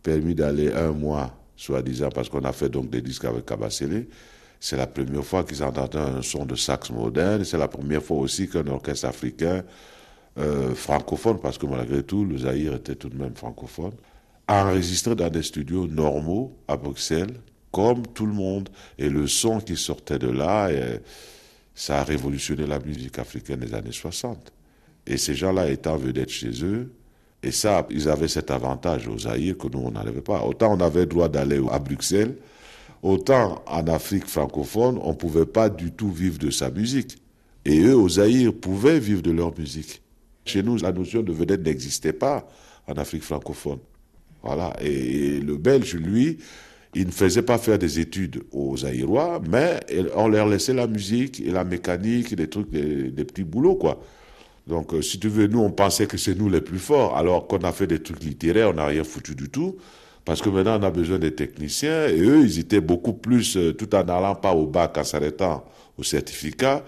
permis 0.04 0.36
d'aller 0.36 0.72
un 0.72 0.92
mois 0.92 1.41
soi-disant, 1.62 2.10
parce 2.10 2.28
qu'on 2.28 2.44
a 2.44 2.54
fait 2.54 2.70
donc 2.70 2.90
des 2.90 3.02
disques 3.02 3.26
avec 3.26 3.46
Kabasele. 3.46 4.08
C'est 4.60 4.78
la 4.78 4.88
première 4.88 5.24
fois 5.24 5.44
qu'ils 5.44 5.64
entendent 5.64 5.96
un 5.96 6.22
son 6.22 6.46
de 6.46 6.56
sax 6.56 6.90
moderne. 6.90 7.44
C'est 7.44 7.58
la 7.58 7.68
première 7.68 8.02
fois 8.02 8.18
aussi 8.18 8.50
qu'un 8.50 8.66
orchestre 8.68 9.08
africain 9.08 9.64
euh, 10.40 10.74
francophone, 10.74 11.40
parce 11.40 11.58
que 11.58 11.68
malgré 11.68 12.04
tout, 12.04 12.26
le 12.26 12.40
Zaïre 12.40 12.76
était 12.76 12.96
tout 12.96 13.10
de 13.10 13.18
même 13.18 13.36
francophone, 13.36 13.92
a 14.48 14.66
enregistré 14.66 15.16
dans 15.16 15.30
des 15.30 15.44
studios 15.44 15.88
normaux 15.88 16.58
à 16.68 16.78
Bruxelles, 16.78 17.34
comme 17.72 18.08
tout 18.08 18.26
le 18.26 18.34
monde. 18.34 18.70
Et 18.98 19.10
le 19.10 19.28
son 19.28 19.60
qui 19.60 19.78
sortait 19.78 20.20
de 20.20 20.30
là, 20.30 20.70
ça 21.76 22.00
a 22.00 22.04
révolutionné 22.04 22.66
la 22.66 22.80
musique 22.80 23.20
africaine 23.20 23.60
des 23.60 23.74
années 23.74 23.92
60. 23.92 24.52
Et 25.06 25.18
ces 25.18 25.36
gens-là 25.36 25.70
étant 25.70 25.98
vedettes 25.98 26.30
chez 26.30 26.64
eux, 26.64 26.92
et 27.44 27.52
ça, 27.52 27.88
ils 27.90 28.08
avaient 28.08 28.28
cet 28.28 28.52
avantage 28.52 29.08
aux 29.08 29.20
Zaïre 29.20 29.58
que 29.58 29.68
nous, 29.68 29.80
on 29.80 29.92
n'avait 29.92 30.22
pas. 30.22 30.44
Autant 30.44 30.76
on 30.76 30.80
avait 30.80 31.02
le 31.02 31.06
droit 31.08 31.30
d'aller 31.30 31.62
à 31.72 31.80
Bruxelles, 31.80 32.36
Autant 33.04 33.64
en 33.66 33.88
Afrique 33.88 34.28
francophone, 34.28 35.00
on 35.02 35.10
ne 35.10 35.16
pouvait 35.16 35.48
pas 35.48 35.70
du 35.70 35.92
tout 35.92 36.12
vivre 36.12 36.38
de 36.38 36.52
sa 36.52 36.70
musique. 36.70 37.18
Et 37.66 37.82
eux, 37.82 37.96
aux 37.96 38.10
Zaïre, 38.10 38.54
pouvaient 38.54 39.00
vivre 39.00 39.24
de 39.24 39.32
leur 39.32 39.58
musique. 39.58 40.02
Chez 40.46 40.62
nous, 40.62 40.78
la 40.78 40.92
notion 40.92 41.24
de 41.24 41.32
vedette 41.32 41.66
n'existait 41.66 42.14
pas 42.14 42.48
en 42.88 42.94
Afrique 42.94 43.24
francophone. 43.24 43.80
Voilà. 44.44 44.74
Et 44.82 45.40
le 45.40 45.58
Belge, 45.58 45.96
lui, 45.96 46.38
il 46.94 47.08
ne 47.08 47.12
faisait 47.12 47.42
pas 47.42 47.58
faire 47.58 47.80
des 47.80 48.00
études 48.00 48.44
aux 48.52 48.78
Zaïrois, 48.78 49.42
mais 49.50 49.80
on 50.16 50.28
leur 50.28 50.48
laissait 50.48 50.74
la 50.74 50.88
musique 50.88 51.40
et 51.40 51.52
la 51.52 51.64
mécanique, 51.64 52.36
des 52.36 52.48
trucs, 52.48 52.70
des, 52.70 53.26
petits 53.26 53.44
boulots, 53.44 53.76
quoi. 53.76 54.00
Donc, 54.68 54.94
euh, 54.94 55.02
si 55.02 55.20
tu 55.20 55.28
veux, 55.28 55.48
nous, 55.48 55.60
on 55.60 55.72
pensait 55.72 56.08
que 56.08 56.18
c'est 56.18 56.36
nous 56.36 56.50
les 56.50 56.62
plus 56.62 56.80
forts, 56.80 57.18
alors 57.18 57.48
qu'on 57.48 57.60
a 57.60 57.72
fait 57.72 57.88
des 57.88 58.02
trucs 58.02 58.24
littéraires, 58.24 58.70
on 58.70 58.74
n'a 58.74 58.86
rien 58.86 59.04
foutu 59.04 59.36
du 59.36 59.50
tout. 59.50 59.78
Parce 60.24 60.42
que 60.42 60.50
maintenant, 60.50 60.80
on 60.80 60.84
a 60.84 60.92
besoin 60.92 61.18
des 61.18 61.34
techniciens, 61.34 62.08
et 62.08 62.20
eux, 62.22 62.44
ils 62.44 62.60
étaient 62.60 62.82
beaucoup 62.82 63.14
plus, 63.14 63.58
euh, 63.58 63.74
tout 63.74 63.94
en 63.96 64.04
n'allant 64.04 64.36
pas 64.36 64.54
au 64.54 64.68
bac, 64.68 64.98
en 64.98 65.04
s'arrêtant 65.04 65.66
au 65.98 66.04
certificat, 66.04 66.84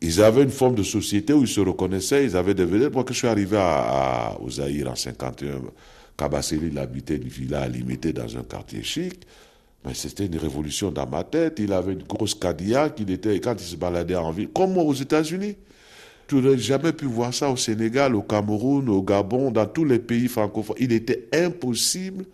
ils 0.00 0.22
avaient 0.22 0.44
une 0.44 0.50
forme 0.50 0.76
de 0.76 0.82
société 0.82 1.32
où 1.32 1.42
ils 1.42 1.48
se 1.48 1.60
reconnaissaient, 1.60 2.24
ils 2.24 2.36
avaient 2.36 2.54
des 2.54 2.64
vedettes. 2.64 2.92
Moi, 2.92 3.04
quand 3.04 3.12
je 3.12 3.18
suis 3.18 3.26
arrivé 3.26 3.56
à, 3.56 4.28
à, 4.28 4.38
Zaïre 4.48 4.90
en 4.90 4.94
51, 4.94 5.60
Kabasseli, 6.16 6.68
il 6.70 6.78
habitait 6.78 7.16
une 7.16 7.28
villa 7.28 7.66
limitée 7.66 8.12
dans 8.12 8.36
un 8.36 8.42
quartier 8.42 8.82
chic. 8.82 9.26
Mais 9.84 9.94
c'était 9.94 10.26
une 10.26 10.36
révolution 10.36 10.90
dans 10.90 11.06
ma 11.06 11.24
tête. 11.24 11.58
Il 11.58 11.72
avait 11.72 11.94
une 11.94 12.02
grosse 12.02 12.34
Cadillac, 12.34 12.94
il 13.00 13.10
était, 13.10 13.40
quand 13.40 13.54
il 13.58 13.64
se 13.64 13.76
baladait 13.76 14.16
en 14.16 14.30
ville, 14.30 14.48
comme 14.48 14.76
aux 14.78 14.94
États-Unis. 14.94 15.56
Tu 16.28 16.34
n'aurais 16.34 16.58
jamais 16.58 16.92
pu 16.92 17.06
voir 17.06 17.32
ça 17.32 17.48
au 17.50 17.56
Sénégal, 17.56 18.14
au 18.14 18.20
Cameroun, 18.20 18.90
au 18.90 19.02
Gabon, 19.02 19.50
dans 19.50 19.64
tous 19.64 19.86
les 19.86 19.98
pays 19.98 20.28
francophones. 20.28 20.76
Il 20.78 20.92
était 20.92 21.26
impossible, 21.32 22.26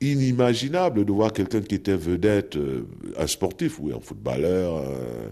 inimaginable 0.00 1.04
de 1.04 1.12
voir 1.12 1.34
quelqu'un 1.34 1.60
qui 1.60 1.74
était 1.74 1.96
vedette, 1.96 2.56
euh, 2.56 2.86
un 3.18 3.26
sportif, 3.26 3.78
oui, 3.78 3.92
un 3.94 4.00
footballeur, 4.00 4.78
euh, 4.78 5.28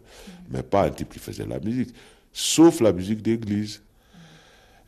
mais 0.50 0.62
pas 0.62 0.84
un 0.84 0.90
type 0.90 1.14
qui 1.14 1.18
faisait 1.18 1.46
la 1.46 1.58
musique, 1.58 1.94
sauf 2.30 2.80
la 2.82 2.92
musique 2.92 3.22
d'église. 3.22 3.80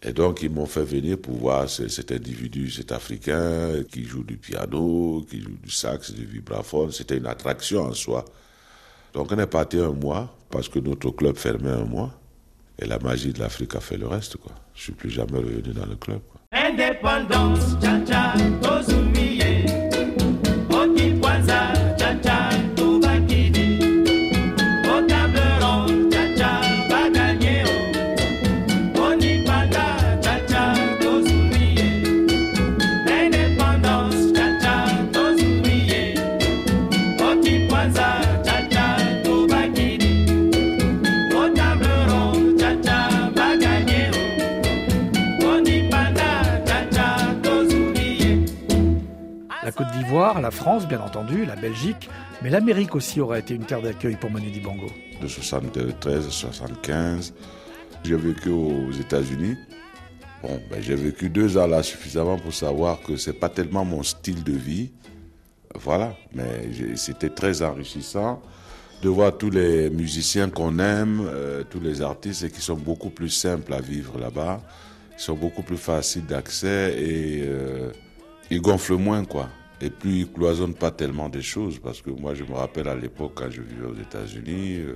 Et 0.03 0.13
donc, 0.13 0.43
ils 0.43 0.51
m'ont 0.51 0.67
fait 0.67 0.85
venir 0.85 1.17
pour 1.17 1.37
voir 1.37 1.71
cet 1.71 2.13
individu, 2.13 2.71
cet 2.71 2.93
Africain, 2.93 3.83
qui 3.91 4.05
joue 4.05 4.25
du 4.25 4.37
piano, 4.37 5.25
qui 5.29 5.41
joue 5.41 5.57
du 5.63 5.71
sax, 5.71 6.13
du 6.13 6.27
vibraphone. 6.27 6.93
C'était 6.93 7.17
une 7.17 7.27
attraction 7.27 7.85
en 7.85 7.95
soi. 7.95 8.27
Donc, 9.15 9.33
on 9.33 9.39
est 9.39 9.47
parti 9.47 9.79
un 9.79 9.93
mois, 9.93 10.37
parce 10.51 10.69
que 10.69 10.79
notre 10.81 11.11
club 11.13 11.37
fermait 11.37 11.71
un 11.71 11.87
mois. 11.87 12.13
Et 12.79 12.87
la 12.87 12.99
magie 12.99 13.33
de 13.33 13.39
l'Afrique 13.39 13.75
a 13.75 13.81
fait 13.81 13.97
le 13.97 14.07
reste, 14.07 14.37
quoi. 14.37 14.53
Je 14.75 14.83
suis 14.83 14.93
plus 14.93 15.11
jamais 15.11 15.39
revenu 15.39 15.73
dans 15.73 15.87
le 15.87 15.97
club, 15.97 16.21
quoi. 16.31 16.41
Indépendance, 16.53 17.77
tcha 17.81 18.01
tcha, 18.05 18.35
la 50.47 50.53
France, 50.53 50.87
bien 50.87 51.01
entendu, 51.01 51.45
la 51.45 51.57
Belgique, 51.57 52.09
mais 52.41 52.51
l'Amérique 52.51 52.95
aussi 52.95 53.21
aurait 53.21 53.41
été 53.41 53.53
une 53.53 53.65
terre 53.65 53.83
d'accueil 53.83 54.15
pour 54.15 54.31
Manu 54.31 54.49
Dibango. 54.49 54.87
De 55.21 55.27
73 55.27 56.25
à 56.25 56.31
75, 56.31 57.35
j'ai 58.05 58.15
vécu 58.15 58.51
aux 58.51 58.93
États-Unis. 58.93 59.57
Bon, 60.45 60.61
ben, 60.71 60.81
j'ai 60.81 60.95
vécu 60.95 61.31
deux 61.31 61.59
ans 61.59 61.67
là 61.67 61.83
suffisamment 61.83 62.39
pour 62.39 62.55
savoir 62.55 63.01
que 63.01 63.17
c'est 63.17 63.33
pas 63.33 63.49
tellement 63.49 63.85
mon 63.85 64.05
style 64.05 64.45
de 64.45 64.53
vie. 64.53 64.93
Voilà, 65.75 66.15
mais 66.33 66.71
c'était 66.95 67.31
très 67.31 67.63
enrichissant 67.63 68.41
de 69.03 69.09
voir 69.09 69.37
tous 69.37 69.51
les 69.51 69.91
musiciens 69.91 70.49
qu'on 70.49 70.79
aime, 70.79 71.23
euh, 71.27 71.65
tous 71.69 71.81
les 71.81 72.03
artistes 72.03 72.45
et 72.45 72.51
qui 72.51 72.61
sont 72.61 72.77
beaucoup 72.77 73.11
plus 73.11 73.31
simples 73.31 73.75
à 73.75 73.81
vivre 73.81 74.17
là-bas, 74.21 74.63
sont 75.17 75.35
beaucoup 75.35 75.63
plus 75.63 75.77
faciles 75.77 76.25
d'accès 76.25 76.95
et 76.97 77.43
euh, 77.43 77.91
ils 78.49 78.61
gonflent 78.61 78.95
moins 78.95 79.25
quoi. 79.25 79.49
Et 79.81 79.91
puis, 79.91 80.21
il 80.21 80.33
cloisonne 80.33 80.75
pas 80.75 80.91
tellement 80.91 81.29
des 81.29 81.43
choses, 81.43 81.79
parce 81.79 82.01
que 82.01 82.11
moi, 82.11 82.35
je 82.35 82.45
me 82.45 82.55
rappelle 82.55 82.89
à 82.89 82.95
l'époque, 82.95 83.33
quand 83.35 83.51
je 83.51 83.61
vivais 83.61 83.87
aux 83.87 83.95
États-Unis, 83.95 84.79
euh, 84.79 84.95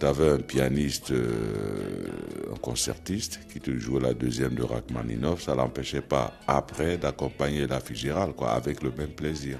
tu 0.00 0.06
avais 0.06 0.28
un 0.30 0.38
pianiste, 0.38 1.12
euh, 1.12 2.08
un 2.52 2.56
concertiste, 2.56 3.40
qui 3.52 3.60
te 3.60 3.70
jouait 3.78 4.00
la 4.00 4.14
deuxième 4.14 4.54
de 4.54 4.62
Rachmaninoff. 4.62 5.42
Ça 5.42 5.54
l'empêchait 5.54 6.00
pas, 6.00 6.32
après, 6.48 6.98
d'accompagner 6.98 7.66
la 7.66 7.80
Fitzgerald, 7.80 8.34
quoi, 8.34 8.52
avec 8.52 8.82
le 8.82 8.90
même 8.90 9.10
plaisir. 9.10 9.58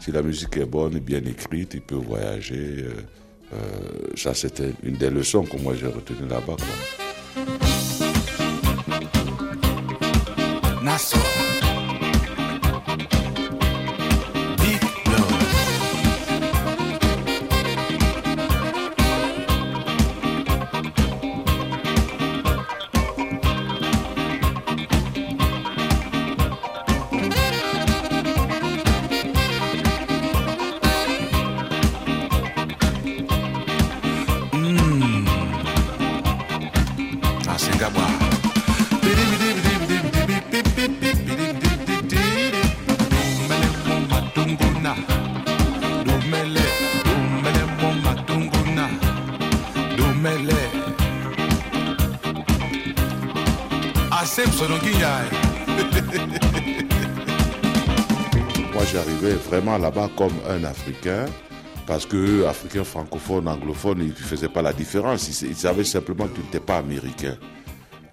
Si 0.00 0.10
la 0.12 0.22
musique 0.22 0.56
est 0.56 0.64
bonne 0.64 0.96
et 0.96 1.00
bien 1.00 1.22
écrite, 1.24 1.74
il 1.74 1.82
peut 1.82 1.96
voyager. 1.96 2.86
Euh, 3.52 3.56
ça, 4.14 4.32
c'était 4.32 4.72
une 4.82 4.96
des 4.96 5.10
leçons 5.10 5.42
que 5.42 5.56
moi, 5.58 5.74
j'ai 5.74 5.88
retenues 5.88 6.28
là-bas, 6.28 6.56
Moi, 58.74 58.84
j'arrivais 58.92 59.32
vraiment 59.34 59.78
là-bas 59.78 60.10
comme 60.16 60.34
un 60.48 60.64
Africain, 60.64 61.26
parce 61.86 62.04
que 62.04 62.44
Africain 62.44 62.82
francophone, 62.84 63.48
anglophone, 63.48 64.00
ils 64.00 64.08
ne 64.08 64.12
faisaient 64.12 64.50
pas 64.50 64.60
la 64.60 64.74
différence. 64.74 65.40
Ils, 65.42 65.56
savaient 65.56 65.84
simplement 65.84 66.26
que 66.26 66.34
tu 66.34 66.42
n'étais 66.42 66.60
pas 66.60 66.76
américain. 66.78 67.38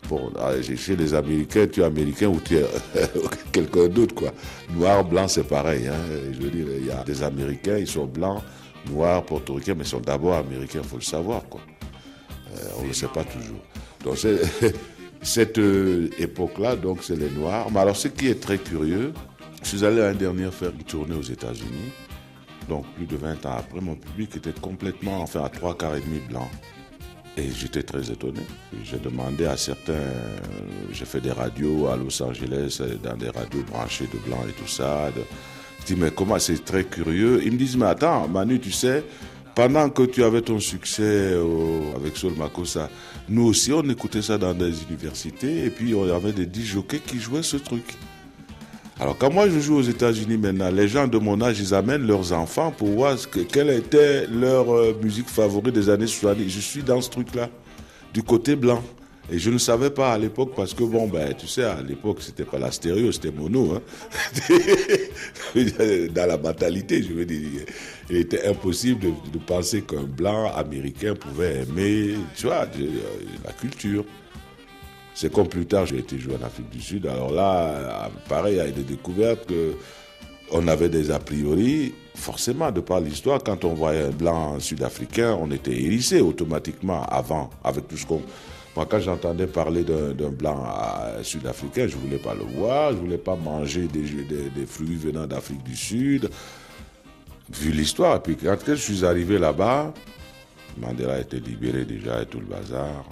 Bon, 0.08 0.32
ah, 0.40 0.52
chez 0.62 0.96
les 0.96 1.14
Américains, 1.14 1.68
tu 1.68 1.82
es 1.82 1.84
américain 1.84 2.28
ou 2.28 2.40
tu 2.40 2.56
es 2.56 2.66
quelqu'un 3.52 3.88
d'autre, 3.88 4.16
quoi. 4.16 4.32
Noir, 4.74 5.04
blanc, 5.04 5.28
c'est 5.28 5.44
pareil. 5.44 5.88
Hein. 5.88 6.00
Je 6.32 6.40
veux 6.40 6.50
dire, 6.50 6.68
il 6.80 6.86
y 6.86 6.92
a 6.92 7.04
des 7.04 7.24
Américains, 7.24 7.78
ils 7.78 7.88
sont 7.88 8.06
blancs, 8.06 8.42
noirs, 8.90 9.26
portoricains, 9.26 9.76
mais 9.76 9.84
ils 9.84 9.90
sont 9.90 10.00
d'abord 10.00 10.36
américains, 10.36 10.80
il 10.82 10.88
faut 10.88 10.96
le 10.96 11.02
savoir, 11.02 11.44
quoi. 11.50 11.60
Euh, 12.56 12.70
on 12.80 12.84
ne 12.84 12.88
le 12.88 12.94
sait 12.94 13.08
pas 13.08 13.24
toujours. 13.24 13.60
Donc, 14.04 14.18
cette 15.22 15.58
euh, 15.58 16.10
époque-là, 16.18 16.76
donc, 16.76 17.00
c'est 17.02 17.16
les 17.16 17.30
Noirs. 17.30 17.68
Mais 17.72 17.80
alors, 17.80 17.96
ce 17.96 18.08
qui 18.08 18.28
est 18.28 18.40
très 18.42 18.58
curieux, 18.58 19.14
je 19.64 19.70
suis 19.70 19.86
allé 19.86 19.98
l'année 19.98 20.18
dernière 20.18 20.54
faire 20.54 20.72
une 20.72 20.84
tournée 20.84 21.16
aux 21.16 21.22
États-Unis. 21.22 21.92
Donc, 22.70 22.86
plus 22.96 23.06
de 23.06 23.16
20 23.16 23.46
ans 23.46 23.58
après, 23.60 23.82
mon 23.82 23.96
public 23.96 24.36
était 24.38 24.54
complètement, 24.60 25.22
enfin, 25.22 25.44
à 25.44 25.50
trois 25.50 25.78
quarts 25.78 25.96
et 25.96 26.02
demi 26.02 26.20
blanc. 26.20 26.50
Et 27.38 27.50
j'étais 27.52 27.84
très 27.84 28.10
étonné. 28.10 28.40
J'ai 28.84 28.98
demandé 28.98 29.46
à 29.46 29.58
certains, 29.58 29.94
euh, 29.94 30.38
j'ai 30.92 31.06
fait 31.06 31.20
des 31.20 31.32
radios 31.32 31.88
à 31.88 31.98
Los 31.98 32.22
Angeles, 32.24 32.82
dans 33.04 33.18
des 33.18 33.30
radios 33.30 33.64
branchées 33.64 34.08
de 34.12 34.18
blanc 34.20 34.40
et 34.48 34.54
tout 34.54 34.70
ça. 34.70 35.12
Je 35.82 35.94
dis, 35.94 36.00
mais 36.00 36.12
comment 36.12 36.40
c'est 36.40 36.64
très 36.64 36.86
curieux. 36.86 37.42
Ils 37.44 37.52
me 37.52 37.58
disent, 37.58 37.76
mais 37.76 37.88
attends, 37.88 38.28
Manu, 38.28 38.60
tu 38.60 38.72
sais, 38.72 39.04
pendant 39.56 39.90
que 39.90 40.04
tu 40.04 40.24
avais 40.24 40.42
ton 40.42 40.60
succès 40.60 41.34
avec 41.96 42.18
Sol 42.18 42.34
Makossa, 42.38 42.90
nous 43.30 43.46
aussi, 43.48 43.72
on 43.72 43.84
écoutait 43.90 44.22
ça 44.22 44.38
dans 44.38 44.54
des 44.54 44.84
universités 44.84 45.66
et 45.66 45.70
puis 45.70 45.96
on 45.96 46.14
avait 46.14 46.34
des 46.34 46.62
jockeys 46.62 47.00
qui 47.00 47.20
jouaient 47.20 47.42
ce 47.42 47.58
truc. 47.58 47.96
Alors 49.00 49.18
quand 49.18 49.32
moi 49.32 49.50
je 49.50 49.60
joue 49.60 49.76
aux 49.76 49.82
États-Unis 49.82 50.38
maintenant, 50.38 50.70
les 50.70 50.88
gens 50.88 51.08
de 51.08 51.18
mon 51.18 51.42
âge, 51.42 51.60
ils 51.60 51.74
amènent 51.74 52.08
leurs 52.08 52.32
enfants 52.32 52.72
pour 52.72 52.88
voir 52.90 53.20
ce 53.20 53.28
que, 53.28 53.42
quelle 53.42 53.70
était 53.70 54.26
leur 54.28 54.74
euh, 54.74 54.98
musique 55.04 55.28
favorite 55.28 55.74
des 55.74 55.90
années 55.90 56.08
70. 56.08 56.50
Je 56.50 56.60
suis 56.62 56.82
dans 56.82 57.02
ce 57.02 57.10
truc-là, 57.10 57.50
du 58.14 58.24
côté 58.24 58.56
blanc. 58.56 58.82
Et 59.32 59.40
je 59.40 59.50
ne 59.50 59.58
savais 59.58 59.90
pas 59.90 60.14
à 60.14 60.18
l'époque 60.20 60.52
parce 60.56 60.74
que, 60.74 60.84
bon, 60.84 61.08
ben, 61.08 61.34
tu 61.34 61.48
sais, 61.48 61.64
à 61.64 61.82
l'époque, 61.82 62.18
c'était 62.22 62.46
pas 62.46 62.60
la 62.60 62.72
stéréo, 62.72 63.12
c'était 63.12 63.32
mono. 63.32 63.74
Hein. 63.76 63.82
Dans 66.14 66.28
la 66.28 66.38
mentalité, 66.38 67.02
je 67.02 67.14
veux 67.14 67.26
dire, 67.26 67.66
il 68.10 68.18
était 68.18 68.48
impossible 68.48 69.08
de, 69.32 69.40
penser 69.40 69.82
qu'un 69.82 70.04
blanc 70.04 70.52
américain 70.54 71.16
pouvait 71.16 71.64
aimer, 71.64 72.16
tu 72.36 72.46
vois, 72.46 72.68
la 73.44 73.52
culture. 73.54 74.06
C'est 75.16 75.32
comme 75.32 75.48
plus 75.48 75.66
tard, 75.66 75.86
j'ai 75.88 76.00
été 76.00 76.20
joué 76.20 76.36
en 76.36 76.46
Afrique 76.46 76.70
du 76.70 76.82
Sud. 76.82 77.08
Alors 77.08 77.32
là, 77.32 78.12
pareil, 78.30 78.56
il 78.56 78.58
y 78.58 78.60
a 78.60 78.70
des 78.70 78.84
découvertes 78.84 79.48
que 79.48 79.74
on 80.52 80.68
avait 80.68 80.90
des 80.90 81.10
a 81.10 81.20
priori. 81.20 81.94
Forcément, 82.14 82.72
de 82.72 82.80
par 82.80 83.00
l'histoire, 83.00 83.42
quand 83.44 83.66
on 83.66 83.74
voyait 83.74 84.04
un 84.04 84.10
blanc 84.10 84.60
sud-africain, 84.60 85.38
on 85.42 85.52
était 85.52 85.72
hérissé 85.72 86.22
automatiquement 86.22 87.04
avant, 87.06 87.50
avec 87.64 87.88
tout 87.88 87.98
ce 87.98 88.06
qu'on 88.06 88.22
moi, 88.76 88.86
quand 88.90 89.00
j'entendais 89.00 89.48
parler 89.48 89.84
d'un 89.84 90.30
blanc 90.30 90.66
euh, 90.68 91.24
sud-africain, 91.24 91.88
je 91.88 91.96
ne 91.96 92.02
voulais 92.02 92.18
pas 92.18 92.34
le 92.34 92.44
voir, 92.44 92.92
je 92.92 92.98
ne 92.98 93.02
voulais 93.02 93.18
pas 93.18 93.36
manger 93.36 93.88
des, 93.88 94.66
fruits 94.66 94.98
venant 94.98 95.26
d'Afrique 95.26 95.64
du 95.64 95.78
Sud, 95.78 96.30
vu 97.50 97.72
l'histoire. 97.72 98.22
Puis 98.22 98.36
quand 98.36 98.58
je 98.66 98.74
suis 98.76 99.06
arrivé 99.06 99.40
là-bas, 99.40 99.94
Mandela 100.78 101.20
était 101.20 101.40
libéré 101.40 101.86
déjà 101.86 102.22
et 102.22 102.26
tout 102.26 102.40
le 102.40 102.48
bazar. 102.48 103.06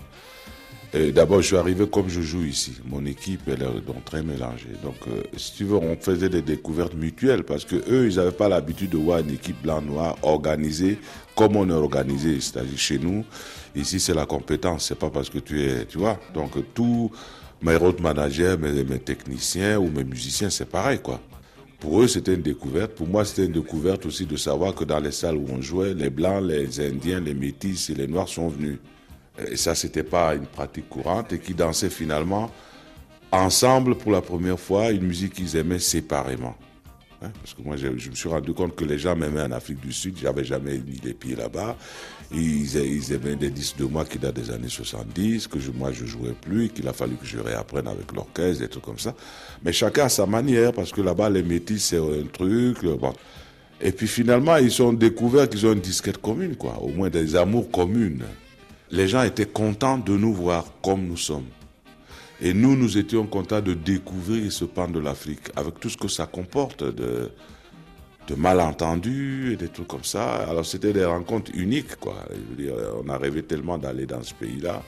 D'abord, 0.94 1.42
je 1.42 1.48
suis 1.48 1.56
arrivé 1.56 1.88
comme 1.88 2.08
je 2.08 2.22
joue 2.22 2.44
ici. 2.44 2.74
Mon 2.86 3.04
équipe, 3.08 3.48
est 3.48 3.58
donc 3.58 4.06
très 4.06 4.22
mélangée. 4.22 4.70
Donc, 4.84 4.96
euh, 5.08 5.24
si 5.38 5.56
tu 5.56 5.64
veux, 5.64 5.78
on 5.78 5.96
faisait 5.96 6.30
des 6.30 6.44
découvertes 6.44 6.94
mutuelles 6.94 7.44
parce 7.44 7.66
que 7.66 7.76
eux, 7.76 8.08
ils 8.08 8.18
n'avaient 8.18 8.32
pas 8.32 8.48
l'habitude 8.48 8.92
de 8.92 8.98
voir 8.98 9.20
une 9.20 9.32
équipe 9.32 9.60
blanc-noir 9.64 10.16
organisée 10.22 11.00
comme 11.36 11.56
on 11.56 11.68
est 11.68 11.74
organisé. 11.74 12.40
C'est-à-dire 12.40 12.78
chez 12.78 13.00
nous, 13.00 13.26
ici, 13.76 14.00
c'est 14.00 14.14
la 14.14 14.28
compétence. 14.28 14.86
C'est 14.88 15.00
pas 15.00 15.10
parce 15.10 15.32
que 15.32 15.40
tu 15.40 15.64
es, 15.64 15.86
tu 15.86 15.98
vois. 15.98 16.20
Donc, 16.32 16.52
tous 16.76 17.12
mes 17.64 17.76
road 17.76 18.00
managers, 18.00 18.56
mes 18.60 19.00
techniciens 19.00 19.80
ou 19.80 19.90
mes 19.90 20.04
musiciens, 20.04 20.52
c'est 20.52 20.70
pareil, 20.70 21.00
quoi. 21.00 21.20
Pour 21.80 22.02
eux, 22.02 22.08
c'était 22.08 22.36
une 22.36 22.44
découverte. 22.44 22.92
Pour 22.94 23.08
moi, 23.08 23.26
c'était 23.26 23.46
une 23.46 23.52
découverte 23.52 24.06
aussi 24.06 24.28
de 24.28 24.38
savoir 24.38 24.76
que 24.76 24.84
dans 24.84 25.00
les 25.00 25.12
salles 25.12 25.38
où 25.38 25.48
on 25.50 25.60
jouait, 25.60 25.96
les 25.96 26.12
Blancs, 26.12 26.44
les 26.44 26.80
Indiens, 26.80 27.20
les 27.20 27.34
Métis 27.34 27.90
et 27.90 27.96
les 27.96 28.08
Noirs 28.08 28.30
sont 28.30 28.48
venus. 28.48 28.78
Et 29.38 29.58
ça, 29.58 29.74
c'était 29.74 30.04
pas 30.04 30.36
une 30.36 30.46
pratique 30.46 30.90
courante 30.90 31.34
et 31.34 31.40
qui 31.40 31.54
dansaient 31.54 31.90
finalement 31.90 32.52
ensemble 33.32 33.96
pour 33.96 34.12
la 34.12 34.22
première 34.22 34.60
fois 34.60 34.92
une 34.92 35.08
musique 35.08 35.34
qu'ils 35.34 35.56
aimaient 35.56 35.80
séparément. 35.80 36.56
Hein, 37.24 37.32
parce 37.42 37.54
que 37.56 37.62
moi, 37.64 37.76
je, 37.78 37.88
me 37.88 38.16
suis 38.16 38.30
rendu 38.30 38.54
compte 38.54 38.76
que 38.76 38.84
les 38.84 39.00
gens 39.00 39.16
m'aimaient 39.16 39.42
en 39.42 39.52
Afrique 39.52 39.80
du 39.80 39.92
Sud. 39.92 40.18
J'avais 40.22 40.44
jamais 40.44 40.78
mis 40.78 41.00
les 41.04 41.14
pieds 41.14 41.36
là-bas. 41.36 41.78
Ils, 42.32 42.78
aimaient 43.14 43.36
des 43.36 43.50
disques 43.50 43.78
de 43.78 43.86
moi 43.86 44.06
qui 44.06 44.20
datent 44.20 44.36
des 44.36 44.52
années 44.52 44.70
70, 44.70 45.48
que 45.48 45.58
moi, 45.74 45.92
je 45.92 46.06
jouais 46.06 46.34
plus, 46.40 46.70
qu'il 46.70 46.88
a 46.88 46.94
fallu 46.94 47.16
que 47.16 47.26
je 47.26 47.40
réapprenne 47.40 47.88
avec 47.88 48.12
l'orchestre, 48.12 48.62
des 48.62 48.70
trucs 48.70 48.84
comme 48.84 49.00
ça. 49.00 49.16
Mais 49.64 49.74
chacun 49.74 50.06
a 50.06 50.10
sa 50.10 50.26
manière, 50.26 50.74
parce 50.74 50.92
que 50.92 51.02
là-bas, 51.02 51.30
les 51.30 51.44
métis, 51.44 51.86
c'est 51.86 51.98
un 51.98 52.26
truc. 52.32 52.80
Et 53.82 53.92
puis 53.92 54.08
finalement, 54.08 54.58
ils 54.58 54.82
ont 54.82 54.94
découvert 54.94 55.50
qu'ils 55.50 55.66
ont 55.66 55.74
une 55.74 55.80
disquette 55.80 56.18
commune, 56.18 56.56
quoi. 56.56 56.78
Au 56.82 56.90
moins 56.90 57.10
des 57.10 57.36
amours 57.36 57.72
communes 57.72 58.26
les 58.94 59.08
gens 59.08 59.24
étaient 59.24 59.48
contents 59.48 59.98
de 59.98 60.16
nous 60.16 60.34
voir 60.34 60.66
comme 60.84 61.08
nous 61.08 61.18
sommes. 61.18 61.48
Et 62.40 62.54
nous, 62.54 62.76
nous 62.76 62.96
étions 63.00 63.26
contents 63.26 63.60
de 63.60 63.74
découvrir 63.74 64.52
ce 64.52 64.66
pan 64.66 64.88
de 64.88 65.00
l'Afrique, 65.00 65.50
avec 65.56 65.80
tout 65.80 65.90
ce 65.90 65.98
que 65.98 66.08
ça 66.08 66.28
comporte 66.28 66.84
de, 66.84 67.32
malentendus 68.38 69.54
et 69.54 69.56
des 69.56 69.70
trucs 69.70 69.88
comme 69.88 70.04
ça. 70.04 70.48
Alors 70.48 70.66
c'était 70.66 70.94
des 70.94 71.06
rencontres 71.06 71.52
uniques, 71.56 71.96
quoi. 71.96 72.16
on 73.04 73.10
a 73.10 73.18
rêvé 73.18 73.42
tellement 73.42 73.80
d'aller 73.80 74.06
dans 74.06 74.22
ce 74.22 74.36
pays-là, 74.36 74.84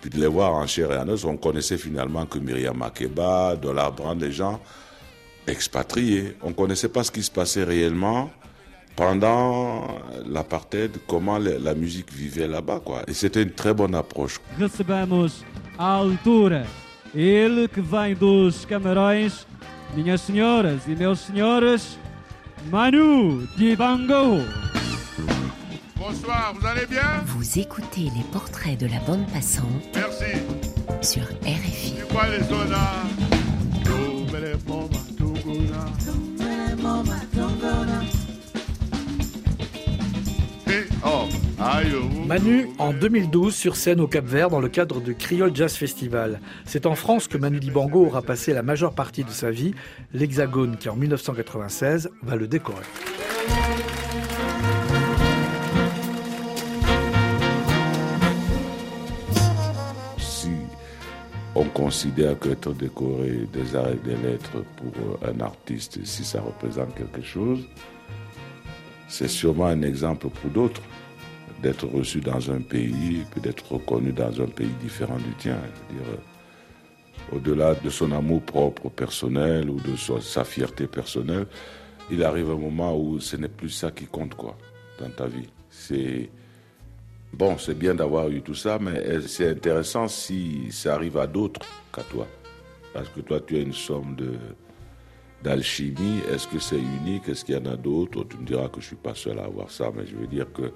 puis 0.00 0.10
de 0.10 0.18
les 0.18 0.26
voir 0.26 0.54
en 0.54 0.66
chair 0.66 0.90
et 0.90 0.98
en 0.98 1.08
os. 1.08 1.24
On 1.24 1.36
connaissait 1.36 1.78
finalement 1.78 2.26
que 2.26 2.38
Myriam 2.38 2.76
Makeba, 2.76 3.54
Dollar 3.54 3.92
Brand, 3.92 4.20
les 4.20 4.32
gens 4.32 4.60
expatriés. 5.46 6.36
On 6.42 6.48
ne 6.48 6.54
connaissait 6.54 6.88
pas 6.88 7.04
ce 7.04 7.12
qui 7.12 7.22
se 7.22 7.30
passait 7.30 7.64
réellement 7.64 8.30
pendant 8.96 9.86
l'apartheid, 10.26 10.92
comment 11.06 11.38
la 11.38 11.74
musique 11.74 12.12
vivait 12.12 12.48
là-bas, 12.48 12.80
quoi. 12.84 13.02
Et 13.06 13.14
c'était 13.14 13.42
une 13.42 13.52
très 13.52 13.74
bonne 13.74 13.94
approche. 13.94 14.40
Recebemos 14.58 15.44
à 15.78 15.96
altura 15.96 16.64
ele 17.14 17.68
que 17.68 17.80
vem 17.80 18.14
dos 18.14 18.64
Camarões, 18.64 19.46
minhas 19.94 20.20
senhoras 20.20 20.86
e 20.86 20.94
meus 20.94 21.20
senhores, 21.20 21.98
Manu 22.70 23.48
Dibango. 23.56 24.44
Bonsoir, 25.96 26.54
vous 26.54 26.66
allez 26.66 26.86
bien? 26.86 27.22
Vous 27.26 27.58
écoutez 27.58 28.10
les 28.16 28.24
portraits 28.32 28.78
de 28.78 28.86
la 28.86 29.00
bande 29.00 29.26
passante. 29.32 29.84
Merci. 29.94 30.24
Sur 31.02 31.24
RFI. 31.44 31.94
Manu 42.30 42.68
en 42.78 42.92
2012 42.92 43.52
sur 43.52 43.74
scène 43.74 44.00
au 44.00 44.06
Cap 44.06 44.24
Vert 44.24 44.50
dans 44.50 44.60
le 44.60 44.68
cadre 44.68 45.00
du 45.00 45.16
Criol 45.16 45.50
Jazz 45.52 45.74
Festival. 45.74 46.40
C'est 46.64 46.86
en 46.86 46.94
France 46.94 47.26
que 47.26 47.36
Manu 47.36 47.58
Dibango 47.58 48.06
aura 48.06 48.22
passé 48.22 48.52
la 48.52 48.62
majeure 48.62 48.94
partie 48.94 49.24
de 49.24 49.30
sa 49.30 49.50
vie, 49.50 49.74
l'Hexagone 50.14 50.76
qui 50.76 50.88
en 50.88 50.94
1996 50.94 52.08
va 52.22 52.36
le 52.36 52.46
décorer. 52.46 52.84
Si 60.16 60.52
on 61.56 61.64
considère 61.64 62.38
qu'être 62.38 62.72
décoré 62.74 63.48
des 63.52 63.74
arts 63.74 63.90
et 63.90 64.08
des 64.08 64.14
lettres 64.14 64.62
pour 64.76 65.28
un 65.28 65.40
artiste, 65.40 65.98
si 66.04 66.24
ça 66.24 66.40
représente 66.40 66.94
quelque 66.94 67.22
chose, 67.22 67.66
c'est 69.08 69.26
sûrement 69.26 69.66
un 69.66 69.82
exemple 69.82 70.28
pour 70.28 70.50
d'autres 70.52 70.82
d'être 71.62 71.86
reçu 71.86 72.20
dans 72.20 72.50
un 72.50 72.60
pays 72.60 73.24
que 73.34 73.40
d'être 73.40 73.72
reconnu 73.72 74.12
dans 74.12 74.40
un 74.40 74.46
pays 74.46 74.74
différent 74.82 75.18
du 75.18 75.34
tien. 75.38 75.58
euh, 75.92 76.16
au-delà 77.32 77.74
de 77.74 77.90
son 77.90 78.12
amour 78.12 78.42
propre 78.42 78.88
personnel 78.88 79.70
ou 79.70 79.78
de 79.80 79.94
sa 80.20 80.44
fierté 80.44 80.86
personnelle, 80.86 81.46
il 82.10 82.24
arrive 82.24 82.50
un 82.50 82.56
moment 82.56 82.96
où 82.98 83.20
ce 83.20 83.36
n'est 83.36 83.48
plus 83.48 83.70
ça 83.70 83.90
qui 83.90 84.06
compte 84.06 84.34
quoi 84.34 84.56
dans 84.98 85.10
ta 85.10 85.26
vie. 85.26 85.48
C'est 85.70 86.28
bon, 87.32 87.56
c'est 87.58 87.78
bien 87.78 87.94
d'avoir 87.94 88.28
eu 88.28 88.42
tout 88.42 88.54
ça, 88.54 88.78
mais 88.80 89.20
c'est 89.20 89.48
intéressant 89.48 90.08
si 90.08 90.72
ça 90.72 90.94
arrive 90.94 91.18
à 91.18 91.26
d'autres 91.26 91.60
qu'à 91.94 92.02
toi, 92.02 92.26
parce 92.92 93.08
que 93.10 93.20
toi 93.20 93.40
tu 93.40 93.56
as 93.56 93.60
une 93.60 93.74
somme 93.74 94.16
de 94.16 94.32
d'alchimie. 95.42 96.20
Est-ce 96.30 96.46
que 96.48 96.58
c'est 96.58 96.78
unique? 96.78 97.28
Est-ce 97.28 97.44
qu'il 97.44 97.54
y 97.54 97.58
en 97.58 97.72
a 97.72 97.76
d'autres? 97.76 98.24
Tu 98.24 98.36
me 98.36 98.44
diras 98.44 98.68
que 98.68 98.80
je 98.80 98.86
suis 98.88 98.96
pas 98.96 99.14
seul 99.14 99.38
à 99.38 99.44
avoir 99.44 99.70
ça, 99.70 99.90
mais 99.94 100.06
je 100.06 100.14
veux 100.16 100.26
dire 100.26 100.52
que 100.52 100.72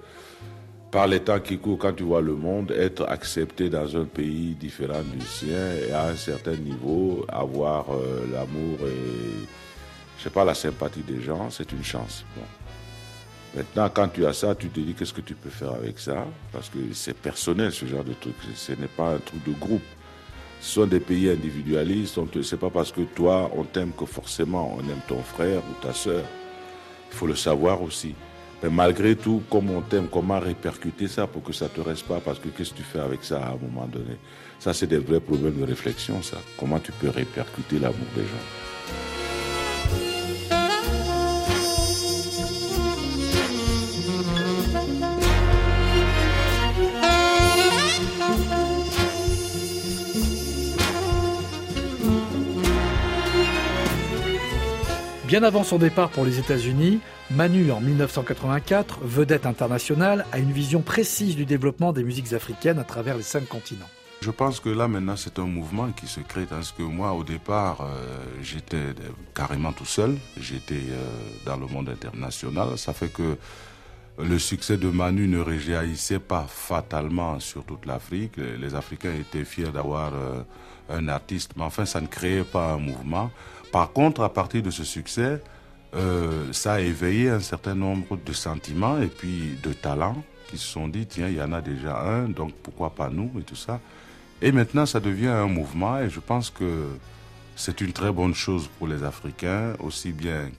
par 0.95 1.07
les 1.07 1.19
temps 1.19 1.41
qui 1.41 1.57
courent, 1.57 1.77
quand 1.77 1.91
tu 1.91 2.03
vois 2.03 2.21
le 2.21 2.35
monde, 2.35 2.71
être 2.71 3.03
accepté 3.09 3.69
dans 3.69 3.97
un 3.97 4.05
pays 4.05 4.55
différent 4.57 5.01
du 5.03 5.19
sien 5.25 5.73
et 5.85 5.91
à 5.91 6.05
un 6.05 6.15
certain 6.15 6.55
niveau, 6.55 7.25
avoir 7.27 7.93
euh, 7.93 8.25
l'amour 8.31 8.77
et, 8.87 9.45
je 10.17 10.23
sais 10.23 10.29
pas, 10.29 10.45
la 10.45 10.53
sympathie 10.53 11.01
des 11.01 11.21
gens, 11.21 11.49
c'est 11.49 11.69
une 11.73 11.83
chance. 11.83 12.23
Maintenant, 13.53 13.89
quand 13.93 14.07
tu 14.07 14.25
as 14.25 14.31
ça, 14.31 14.55
tu 14.55 14.69
te 14.69 14.79
dis 14.79 14.93
qu'est-ce 14.93 15.11
que 15.11 15.19
tu 15.19 15.33
peux 15.33 15.49
faire 15.49 15.73
avec 15.73 15.99
ça? 15.99 16.25
Parce 16.53 16.69
que 16.69 16.77
c'est 16.93 17.17
personnel 17.17 17.73
ce 17.73 17.85
genre 17.85 18.05
de 18.05 18.13
truc, 18.13 18.35
ce 18.55 18.71
n'est 18.71 18.87
pas 18.87 19.15
un 19.15 19.17
truc 19.17 19.43
de 19.45 19.51
groupe. 19.51 19.83
Ce 20.61 20.75
sont 20.75 20.87
des 20.87 21.01
pays 21.01 21.29
individualistes, 21.29 22.17
c'est 22.41 22.59
pas 22.59 22.69
parce 22.69 22.93
que 22.93 23.01
toi, 23.01 23.51
on 23.53 23.65
t'aime 23.65 23.91
que 23.91 24.05
forcément 24.05 24.77
on 24.77 24.79
aime 24.79 25.01
ton 25.09 25.21
frère 25.21 25.59
ou 25.59 25.85
ta 25.85 25.91
soeur. 25.91 26.23
Il 27.11 27.17
faut 27.17 27.27
le 27.27 27.35
savoir 27.35 27.81
aussi. 27.81 28.15
Mais 28.63 28.69
malgré 28.69 29.15
tout, 29.15 29.43
comme 29.49 29.69
on 29.69 29.81
t'aime, 29.81 30.07
comment 30.11 30.39
répercuter 30.39 31.07
ça 31.07 31.27
pour 31.27 31.43
que 31.43 31.53
ça 31.53 31.65
ne 31.65 31.69
te 31.69 31.81
reste 31.81 32.05
pas? 32.05 32.19
Parce 32.19 32.39
que 32.39 32.49
qu'est-ce 32.49 32.71
que 32.71 32.77
tu 32.77 32.83
fais 32.83 32.99
avec 32.99 33.23
ça 33.23 33.41
à 33.41 33.49
un 33.49 33.57
moment 33.57 33.87
donné? 33.87 34.17
Ça, 34.59 34.73
c'est 34.73 34.87
des 34.87 34.97
vrais 34.97 35.19
problèmes 35.19 35.59
de 35.59 35.65
réflexion, 35.65 36.21
ça. 36.21 36.37
Comment 36.57 36.79
tu 36.79 36.91
peux 36.93 37.09
répercuter 37.09 37.77
l'amour 37.79 38.07
des 38.15 38.23
gens? 38.23 38.74
Bien 55.35 55.43
avant 55.43 55.65
son 55.65 55.77
départ 55.77 56.11
pour 56.11 56.23
les 56.23 56.39
États-Unis, 56.39 57.01
Manu, 57.29 57.69
en 57.69 57.81
1984, 57.81 58.99
vedette 59.03 59.45
internationale, 59.45 60.25
a 60.31 60.39
une 60.39 60.53
vision 60.53 60.79
précise 60.79 61.35
du 61.35 61.43
développement 61.43 61.91
des 61.91 62.05
musiques 62.05 62.31
africaines 62.31 62.79
à 62.79 62.85
travers 62.85 63.17
les 63.17 63.21
cinq 63.21 63.45
continents. 63.45 63.89
Je 64.21 64.31
pense 64.31 64.61
que 64.61 64.69
là 64.69 64.87
maintenant 64.87 65.17
c'est 65.17 65.37
un 65.37 65.45
mouvement 65.45 65.91
qui 65.91 66.07
se 66.07 66.21
crée 66.21 66.45
parce 66.49 66.71
que 66.71 66.83
moi 66.83 67.11
au 67.11 67.25
départ 67.25 67.81
euh, 67.81 68.23
j'étais 68.41 68.95
carrément 69.33 69.73
tout 69.73 69.83
seul, 69.83 70.15
j'étais 70.39 70.75
euh, 70.75 71.03
dans 71.45 71.57
le 71.57 71.67
monde 71.67 71.89
international, 71.89 72.77
ça 72.77 72.93
fait 72.93 73.09
que 73.09 73.35
le 74.17 74.39
succès 74.39 74.77
de 74.77 74.87
Manu 74.87 75.27
ne 75.27 75.39
réjaillissait 75.39 76.19
pas 76.19 76.45
fatalement 76.47 77.41
sur 77.41 77.65
toute 77.65 77.85
l'Afrique. 77.85 78.37
Les 78.37 78.73
Africains 78.73 79.13
étaient 79.19 79.43
fiers 79.43 79.73
d'avoir 79.73 80.13
euh, 80.13 80.43
un 80.89 81.07
artiste, 81.07 81.51
mais 81.55 81.63
enfin, 81.63 81.85
ça 81.85 82.01
ne 82.01 82.07
créait 82.07 82.43
pas 82.43 82.73
un 82.73 82.77
mouvement. 82.77 83.31
Par 83.71 83.91
contre, 83.91 84.21
à 84.21 84.31
partir 84.31 84.61
de 84.61 84.71
ce 84.71 84.83
succès, 84.83 85.41
euh, 85.95 86.51
ça 86.51 86.73
a 86.73 86.79
éveillé 86.79 87.29
un 87.29 87.39
certain 87.39 87.75
nombre 87.75 88.17
de 88.17 88.33
sentiments 88.33 88.99
et 88.99 89.07
puis 89.07 89.57
de 89.63 89.73
talents 89.73 90.23
qui 90.47 90.57
se 90.57 90.67
sont 90.67 90.87
dit, 90.87 91.05
tiens, 91.05 91.27
il 91.27 91.35
y 91.35 91.41
en 91.41 91.53
a 91.53 91.61
déjà 91.61 92.01
un, 92.01 92.29
donc 92.29 92.53
pourquoi 92.61 92.91
pas 92.91 93.09
nous 93.09 93.31
et 93.39 93.43
tout 93.43 93.55
ça. 93.55 93.79
Et 94.41 94.51
maintenant, 94.51 94.85
ça 94.85 94.99
devient 94.99 95.27
un 95.27 95.47
mouvement 95.47 95.99
et 95.99 96.09
je 96.09 96.19
pense 96.19 96.49
que 96.49 96.87
c'est 97.55 97.81
une 97.81 97.93
très 97.93 98.11
bonne 98.11 98.35
chose 98.35 98.69
pour 98.77 98.87
les 98.87 99.03
Africains, 99.03 99.73
aussi 99.79 100.11
bien 100.11 100.49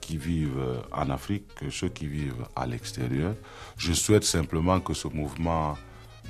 qui 0.00 0.16
vivent 0.16 0.82
en 0.90 1.10
Afrique 1.10 1.54
que 1.54 1.68
ceux 1.68 1.90
qui 1.90 2.06
vivent 2.06 2.46
à 2.56 2.66
l'extérieur. 2.66 3.34
Je 3.76 3.92
souhaite 3.92 4.24
simplement 4.24 4.80
que 4.80 4.94
ce 4.94 5.06
mouvement 5.08 5.76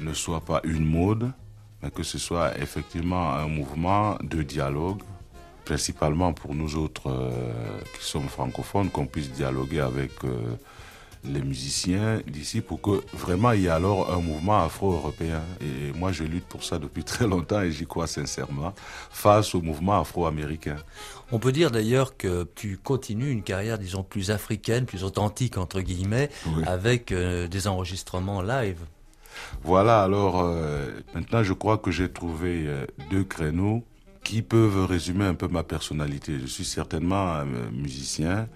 ne 0.01 0.13
soit 0.13 0.41
pas 0.41 0.61
une 0.65 0.85
mode, 0.85 1.33
mais 1.83 1.91
que 1.91 2.03
ce 2.03 2.19
soit 2.19 2.59
effectivement 2.59 3.33
un 3.33 3.49
mouvement 3.49 4.17
de 4.23 4.43
dialogue, 4.43 5.03
principalement 5.65 6.33
pour 6.33 6.55
nous 6.55 6.77
autres 6.77 7.11
euh, 7.11 7.31
qui 7.97 8.05
sommes 8.05 8.29
francophones, 8.29 8.91
qu'on 8.91 9.07
puisse 9.07 9.31
dialoguer 9.31 9.81
avec 9.81 10.13
euh, 10.25 10.57
les 11.25 11.43
musiciens 11.43 12.21
d'ici 12.27 12.61
pour 12.61 12.81
que 12.81 13.03
vraiment 13.13 13.53
il 13.53 13.63
y 13.63 13.67
ait 13.67 13.71
alors 13.71 14.13
un 14.13 14.21
mouvement 14.21 14.65
afro-européen. 14.65 15.43
Et 15.61 15.93
moi, 15.93 16.13
je 16.13 16.25
lutte 16.25 16.47
pour 16.47 16.65
ça 16.65 16.79
depuis 16.79 17.05
très 17.13 17.27
longtemps 17.27 17.61
et 17.61 17.71
j'y 17.71 17.87
crois 17.87 18.07
sincèrement, 18.07 18.75
face 19.11 19.55
au 19.55 19.61
mouvement 19.61 20.01
afro-américain. 20.01 20.77
On 21.33 21.39
peut 21.39 21.53
dire 21.53 21.71
d'ailleurs 21.71 22.17
que 22.17 22.47
tu 22.55 22.79
continues 22.79 23.31
une 23.31 23.43
carrière, 23.43 23.79
disons, 23.79 24.03
plus 24.03 24.31
africaine, 24.31 24.87
plus 24.87 25.05
authentique, 25.05 25.59
entre 25.59 25.81
guillemets, 25.81 26.31
avec 26.65 27.13
euh, 27.13 27.47
des 27.49 27.67
enregistrements 27.67 28.41
live. 28.41 28.79
Voilà, 29.63 30.03
alors 30.03 30.41
euh, 30.41 31.01
maintenant 31.15 31.43
je 31.43 31.53
crois 31.53 31.79
que 31.79 31.91
j'ai 31.91 32.11
trouvé 32.11 32.65
euh, 32.67 32.87
deux 33.11 33.25
créneaux 33.25 33.85
qui 34.25 34.43
peuvent 34.43 34.85
résumer 34.87 35.25
un 35.25 35.35
peu 35.35 35.49
ma 35.49 35.63
personnalité. 35.63 36.39
Je 36.41 36.47
suis 36.47 36.65
certainement 36.65 37.33
un 37.33 37.45
musicien, 37.73 38.49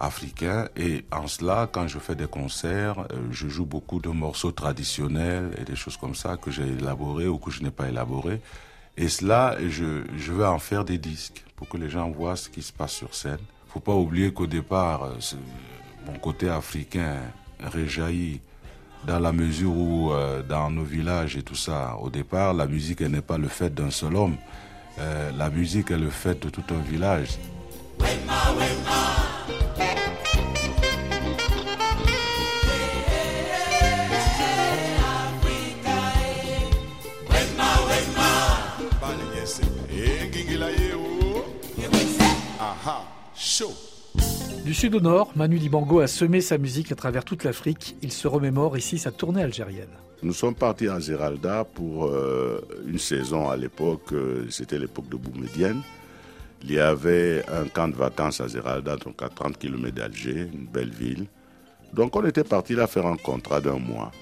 africain. 0.00 0.68
Et 0.76 1.04
en 1.12 1.28
cela, 1.28 1.68
quand 1.70 1.86
je 1.86 1.98
fais 1.98 2.16
des 2.16 2.26
concerts, 2.26 3.00
euh, 3.12 3.28
je 3.30 3.48
joue 3.48 3.66
beaucoup 3.66 4.00
de 4.00 4.08
morceaux 4.08 4.50
traditionnels 4.50 5.50
et 5.58 5.64
des 5.64 5.76
choses 5.76 5.96
comme 5.96 6.14
ça 6.14 6.36
que 6.36 6.50
j'ai 6.50 6.66
élaborés 6.66 7.28
ou 7.28 7.38
que 7.38 7.50
je 7.50 7.62
n'ai 7.62 7.70
pas 7.70 7.88
élaborés. 7.88 8.40
Et 8.96 9.08
cela, 9.08 9.56
je, 9.68 10.02
je 10.16 10.32
veux 10.32 10.46
en 10.46 10.58
faire 10.58 10.84
des 10.84 10.98
disques 10.98 11.44
pour 11.54 11.68
que 11.68 11.76
les 11.76 11.90
gens 11.90 12.10
voient 12.10 12.36
ce 12.36 12.48
qui 12.48 12.62
se 12.62 12.72
passe 12.72 12.92
sur 12.92 13.14
scène. 13.14 13.38
Faut 13.68 13.80
pas 13.80 13.94
oublier 13.94 14.32
qu'au 14.32 14.46
départ, 14.46 15.04
euh, 15.04 15.14
mon 16.06 16.18
côté 16.18 16.48
africain 16.48 17.18
réjaillit 17.60 18.40
dans 19.06 19.18
la 19.18 19.32
mesure 19.32 19.72
où 19.72 20.12
euh, 20.12 20.42
dans 20.42 20.70
nos 20.70 20.84
villages 20.84 21.36
et 21.36 21.42
tout 21.42 21.54
ça, 21.54 21.96
au 22.00 22.10
départ, 22.10 22.54
la 22.54 22.66
musique 22.66 23.00
n'est 23.00 23.22
pas 23.22 23.38
le 23.38 23.48
fait 23.48 23.74
d'un 23.74 23.90
seul 23.90 24.16
homme. 24.16 24.36
la 25.36 25.48
musique 25.48 25.90
est 25.90 25.98
le 25.98 26.10
fait 26.10 26.42
de 26.42 26.50
tout 26.50 26.64
un 26.70 26.82
village. 26.90 27.38
Du 44.70 44.76
sud 44.76 44.94
au 44.94 45.00
nord, 45.00 45.32
Manu 45.34 45.58
Dibango 45.58 45.98
a 45.98 46.06
semé 46.06 46.40
sa 46.40 46.56
musique 46.56 46.92
à 46.92 46.94
travers 46.94 47.24
toute 47.24 47.42
l'Afrique. 47.42 47.96
Il 48.02 48.12
se 48.12 48.28
remémore 48.28 48.78
ici 48.78 48.98
sa 48.98 49.10
tournée 49.10 49.42
algérienne. 49.42 49.90
Nous 50.22 50.32
sommes 50.32 50.54
partis 50.54 50.88
en 50.88 51.00
Géralda 51.00 51.64
pour 51.64 52.06
euh, 52.06 52.60
une 52.86 53.00
saison 53.00 53.50
à 53.50 53.56
l'époque, 53.56 54.12
euh, 54.12 54.46
c'était 54.48 54.78
l'époque 54.78 55.08
de 55.08 55.16
Boumedienne. 55.16 55.82
Il 56.62 56.70
y 56.70 56.78
avait 56.78 57.44
un 57.48 57.66
camp 57.66 57.88
de 57.88 57.96
vacances 57.96 58.40
à 58.40 58.46
Géralda, 58.46 58.94
donc 58.94 59.20
à 59.22 59.28
30 59.28 59.58
km 59.58 59.92
d'Alger, 59.92 60.48
une 60.54 60.66
belle 60.66 60.90
ville. 60.90 61.26
Donc 61.92 62.14
on 62.14 62.24
était 62.24 62.44
parti 62.44 62.76
là 62.76 62.86
faire 62.86 63.06
un 63.06 63.16
contrat 63.16 63.60
d'un 63.60 63.80
mois. 63.80 64.12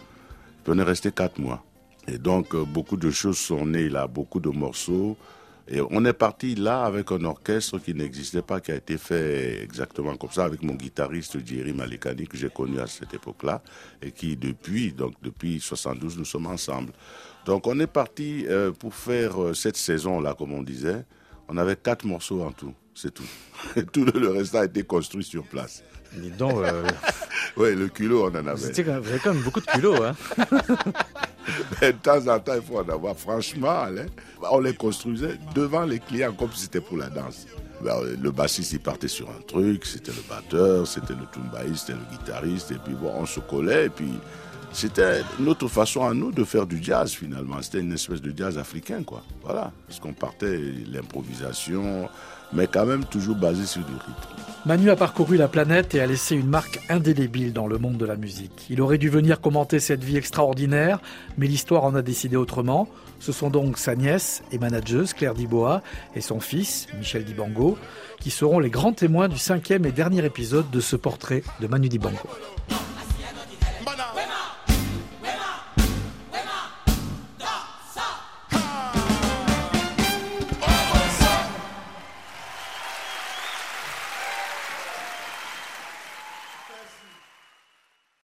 on 0.67 0.79
est 0.79 0.83
resté 0.83 1.13
quatre 1.13 1.39
mois. 1.39 1.63
Et 2.11 2.17
donc 2.17 2.55
euh, 2.55 2.65
beaucoup 2.65 2.97
de 2.97 3.11
choses 3.11 3.37
sont 3.37 3.67
nées 3.67 3.91
là, 3.91 4.07
beaucoup 4.07 4.41
de 4.41 4.49
morceaux. 4.49 5.15
Et 5.71 5.83
on 5.91 6.05
est 6.07 6.15
parti 6.15 6.55
là 6.55 6.85
avec 6.85 7.13
un 7.13 7.23
orchestre 7.25 7.79
qui 7.79 7.93
n'existait 7.93 8.41
pas, 8.41 8.61
qui 8.61 8.73
a 8.73 8.77
été 8.77 8.97
fait 8.97 9.63
exactement 9.63 10.17
comme 10.17 10.31
ça, 10.31 10.45
avec 10.45 10.63
mon 10.63 10.75
guitariste 10.75 11.45
Jerry 11.47 11.75
Malikani, 11.75 12.27
que 12.27 12.39
j'ai 12.39 12.49
connu 12.49 12.81
à 12.81 12.87
cette 12.87 13.13
époque-là, 13.13 13.63
et 14.01 14.11
qui 14.11 14.37
depuis, 14.37 14.93
donc 14.93 15.13
depuis 15.23 15.61
72, 15.61 16.17
nous 16.17 16.25
sommes 16.25 16.47
ensemble. 16.47 16.93
Donc 17.45 17.67
on 17.67 17.79
est 17.81 17.87
parti 17.87 18.47
euh, 18.49 18.73
pour 18.73 18.95
faire 18.95 19.43
euh, 19.43 19.55
cette 19.55 19.77
saison-là, 19.77 20.35
comme 20.35 20.53
on 20.53 20.63
disait. 20.63 21.05
On 21.49 21.57
avait 21.59 21.77
quatre 21.77 22.07
morceaux 22.07 22.43
en 22.43 22.53
tout, 22.53 22.75
c'est 22.95 23.13
tout. 23.13 23.29
Et 23.77 23.85
tout 23.85 24.05
le 24.05 24.29
reste 24.31 24.55
a 24.55 24.65
été 24.65 24.83
construit 24.83 25.25
sur 25.25 25.45
place. 25.45 25.83
Dis 26.15 26.31
donc. 26.31 26.65
Euh... 26.65 26.87
oui, 27.57 27.75
le 27.75 27.89
culot, 27.89 28.25
on 28.25 28.29
en 28.29 28.47
avait. 28.47 28.55
Vous 28.55 28.91
avez 28.91 29.19
quand 29.19 29.35
même 29.35 29.43
beaucoup 29.43 29.61
de 29.61 29.67
culot, 29.67 30.03
hein 30.03 30.15
de 31.83 31.91
temps 31.93 32.27
en 32.29 32.39
temps, 32.39 32.55
il 32.55 32.63
faut 32.63 32.79
en 32.79 32.89
avoir. 32.89 33.17
Franchement, 33.17 33.85
on 34.51 34.61
les 34.61 34.75
construisait 34.75 35.39
devant 35.55 35.85
les 35.85 35.99
clients 35.99 36.33
comme 36.33 36.53
si 36.53 36.63
c'était 36.63 36.81
pour 36.81 36.97
la 36.97 37.09
danse. 37.09 37.47
Ben, 37.83 37.95
le 38.21 38.31
bassiste, 38.33 38.73
il 38.73 38.81
partait 38.81 39.09
sur 39.09 39.29
un 39.31 39.41
truc, 39.47 39.87
c'était 39.87 40.11
le 40.11 40.23
batteur, 40.29 40.87
c'était 40.87 41.15
le 41.15 41.27
tumbaïste, 41.33 41.87
c'était 41.87 41.99
le 41.99 42.17
guitariste, 42.17 42.73
et 42.73 42.79
puis 42.85 42.95
bon, 42.95 43.13
on 43.15 43.25
se 43.25 43.39
collait, 43.39 43.89
puis 43.89 44.11
c'était 44.73 45.23
notre 45.39 45.69
façon 45.69 46.05
à 46.05 46.13
nous 46.13 46.33
de 46.33 46.45
faire 46.45 46.67
du 46.67 46.83
jazz 46.83 47.13
finalement. 47.13 47.63
C'était 47.63 47.81
une 47.81 47.93
espèce 47.93 48.21
de 48.21 48.37
jazz 48.37 48.59
africain, 48.59 49.03
quoi. 49.03 49.23
Voilà. 49.43 49.73
Parce 49.87 50.01
qu'on 50.01 50.13
partait 50.13 50.59
l'improvisation, 50.91 52.09
mais 52.53 52.67
quand 52.67 52.87
même 52.87 53.05
toujours 53.05 53.37
basé 53.37 53.67
sur 53.67 53.83
du 53.83 53.93
rythme. 53.93 54.39
Manu 54.67 54.91
a 54.91 54.97
parcouru 54.97 55.37
la 55.37 55.49
planète 55.49 55.95
et 55.95 56.01
a 56.01 56.07
laissé 56.07 56.35
une 56.35 56.49
marque 56.49 56.81
indélébile 56.89 57.53
dans 57.53 57.67
le 57.67 57.79
monde 57.79 57.97
de 57.97 58.05
la 58.05 58.17
musique. 58.17 58.67
Il 58.69 58.83
aurait 58.83 58.99
dû 58.99 59.09
venir 59.09 59.41
commenter 59.41 59.79
cette 59.81 60.03
vie 60.03 60.17
extraordinaire, 60.17 61.01
mais 61.39 61.47
l'histoire 61.47 61.85
en 61.85 61.95
a 61.95 62.03
décidé 62.03 62.37
autrement. 62.37 62.89
Ce 63.21 63.33
sont 63.33 63.51
donc 63.51 63.79
sa 63.79 63.95
nièce 63.95 64.43
et 64.53 64.59
manageuse 64.59 65.13
Claire 65.13 65.35
Diboa 65.35 65.83
et 66.15 66.21
son 66.21 66.41
fils 66.41 66.87
Michel 66.99 67.25
Dibango 67.25 67.79
qui 68.21 68.31
seront 68.31 68.59
les 68.59 68.71
grands 68.71 68.93
témoins 68.93 69.29
du 69.29 69.39
cinquième 69.39 69.87
et 69.87 69.93
dernier 69.93 70.25
épisode 70.25 70.71
de 70.71 70.81
ce 70.81 70.97
portrait 70.97 71.43
de 71.61 71.67
Manu 71.67 71.89
Dibango. 71.89 72.29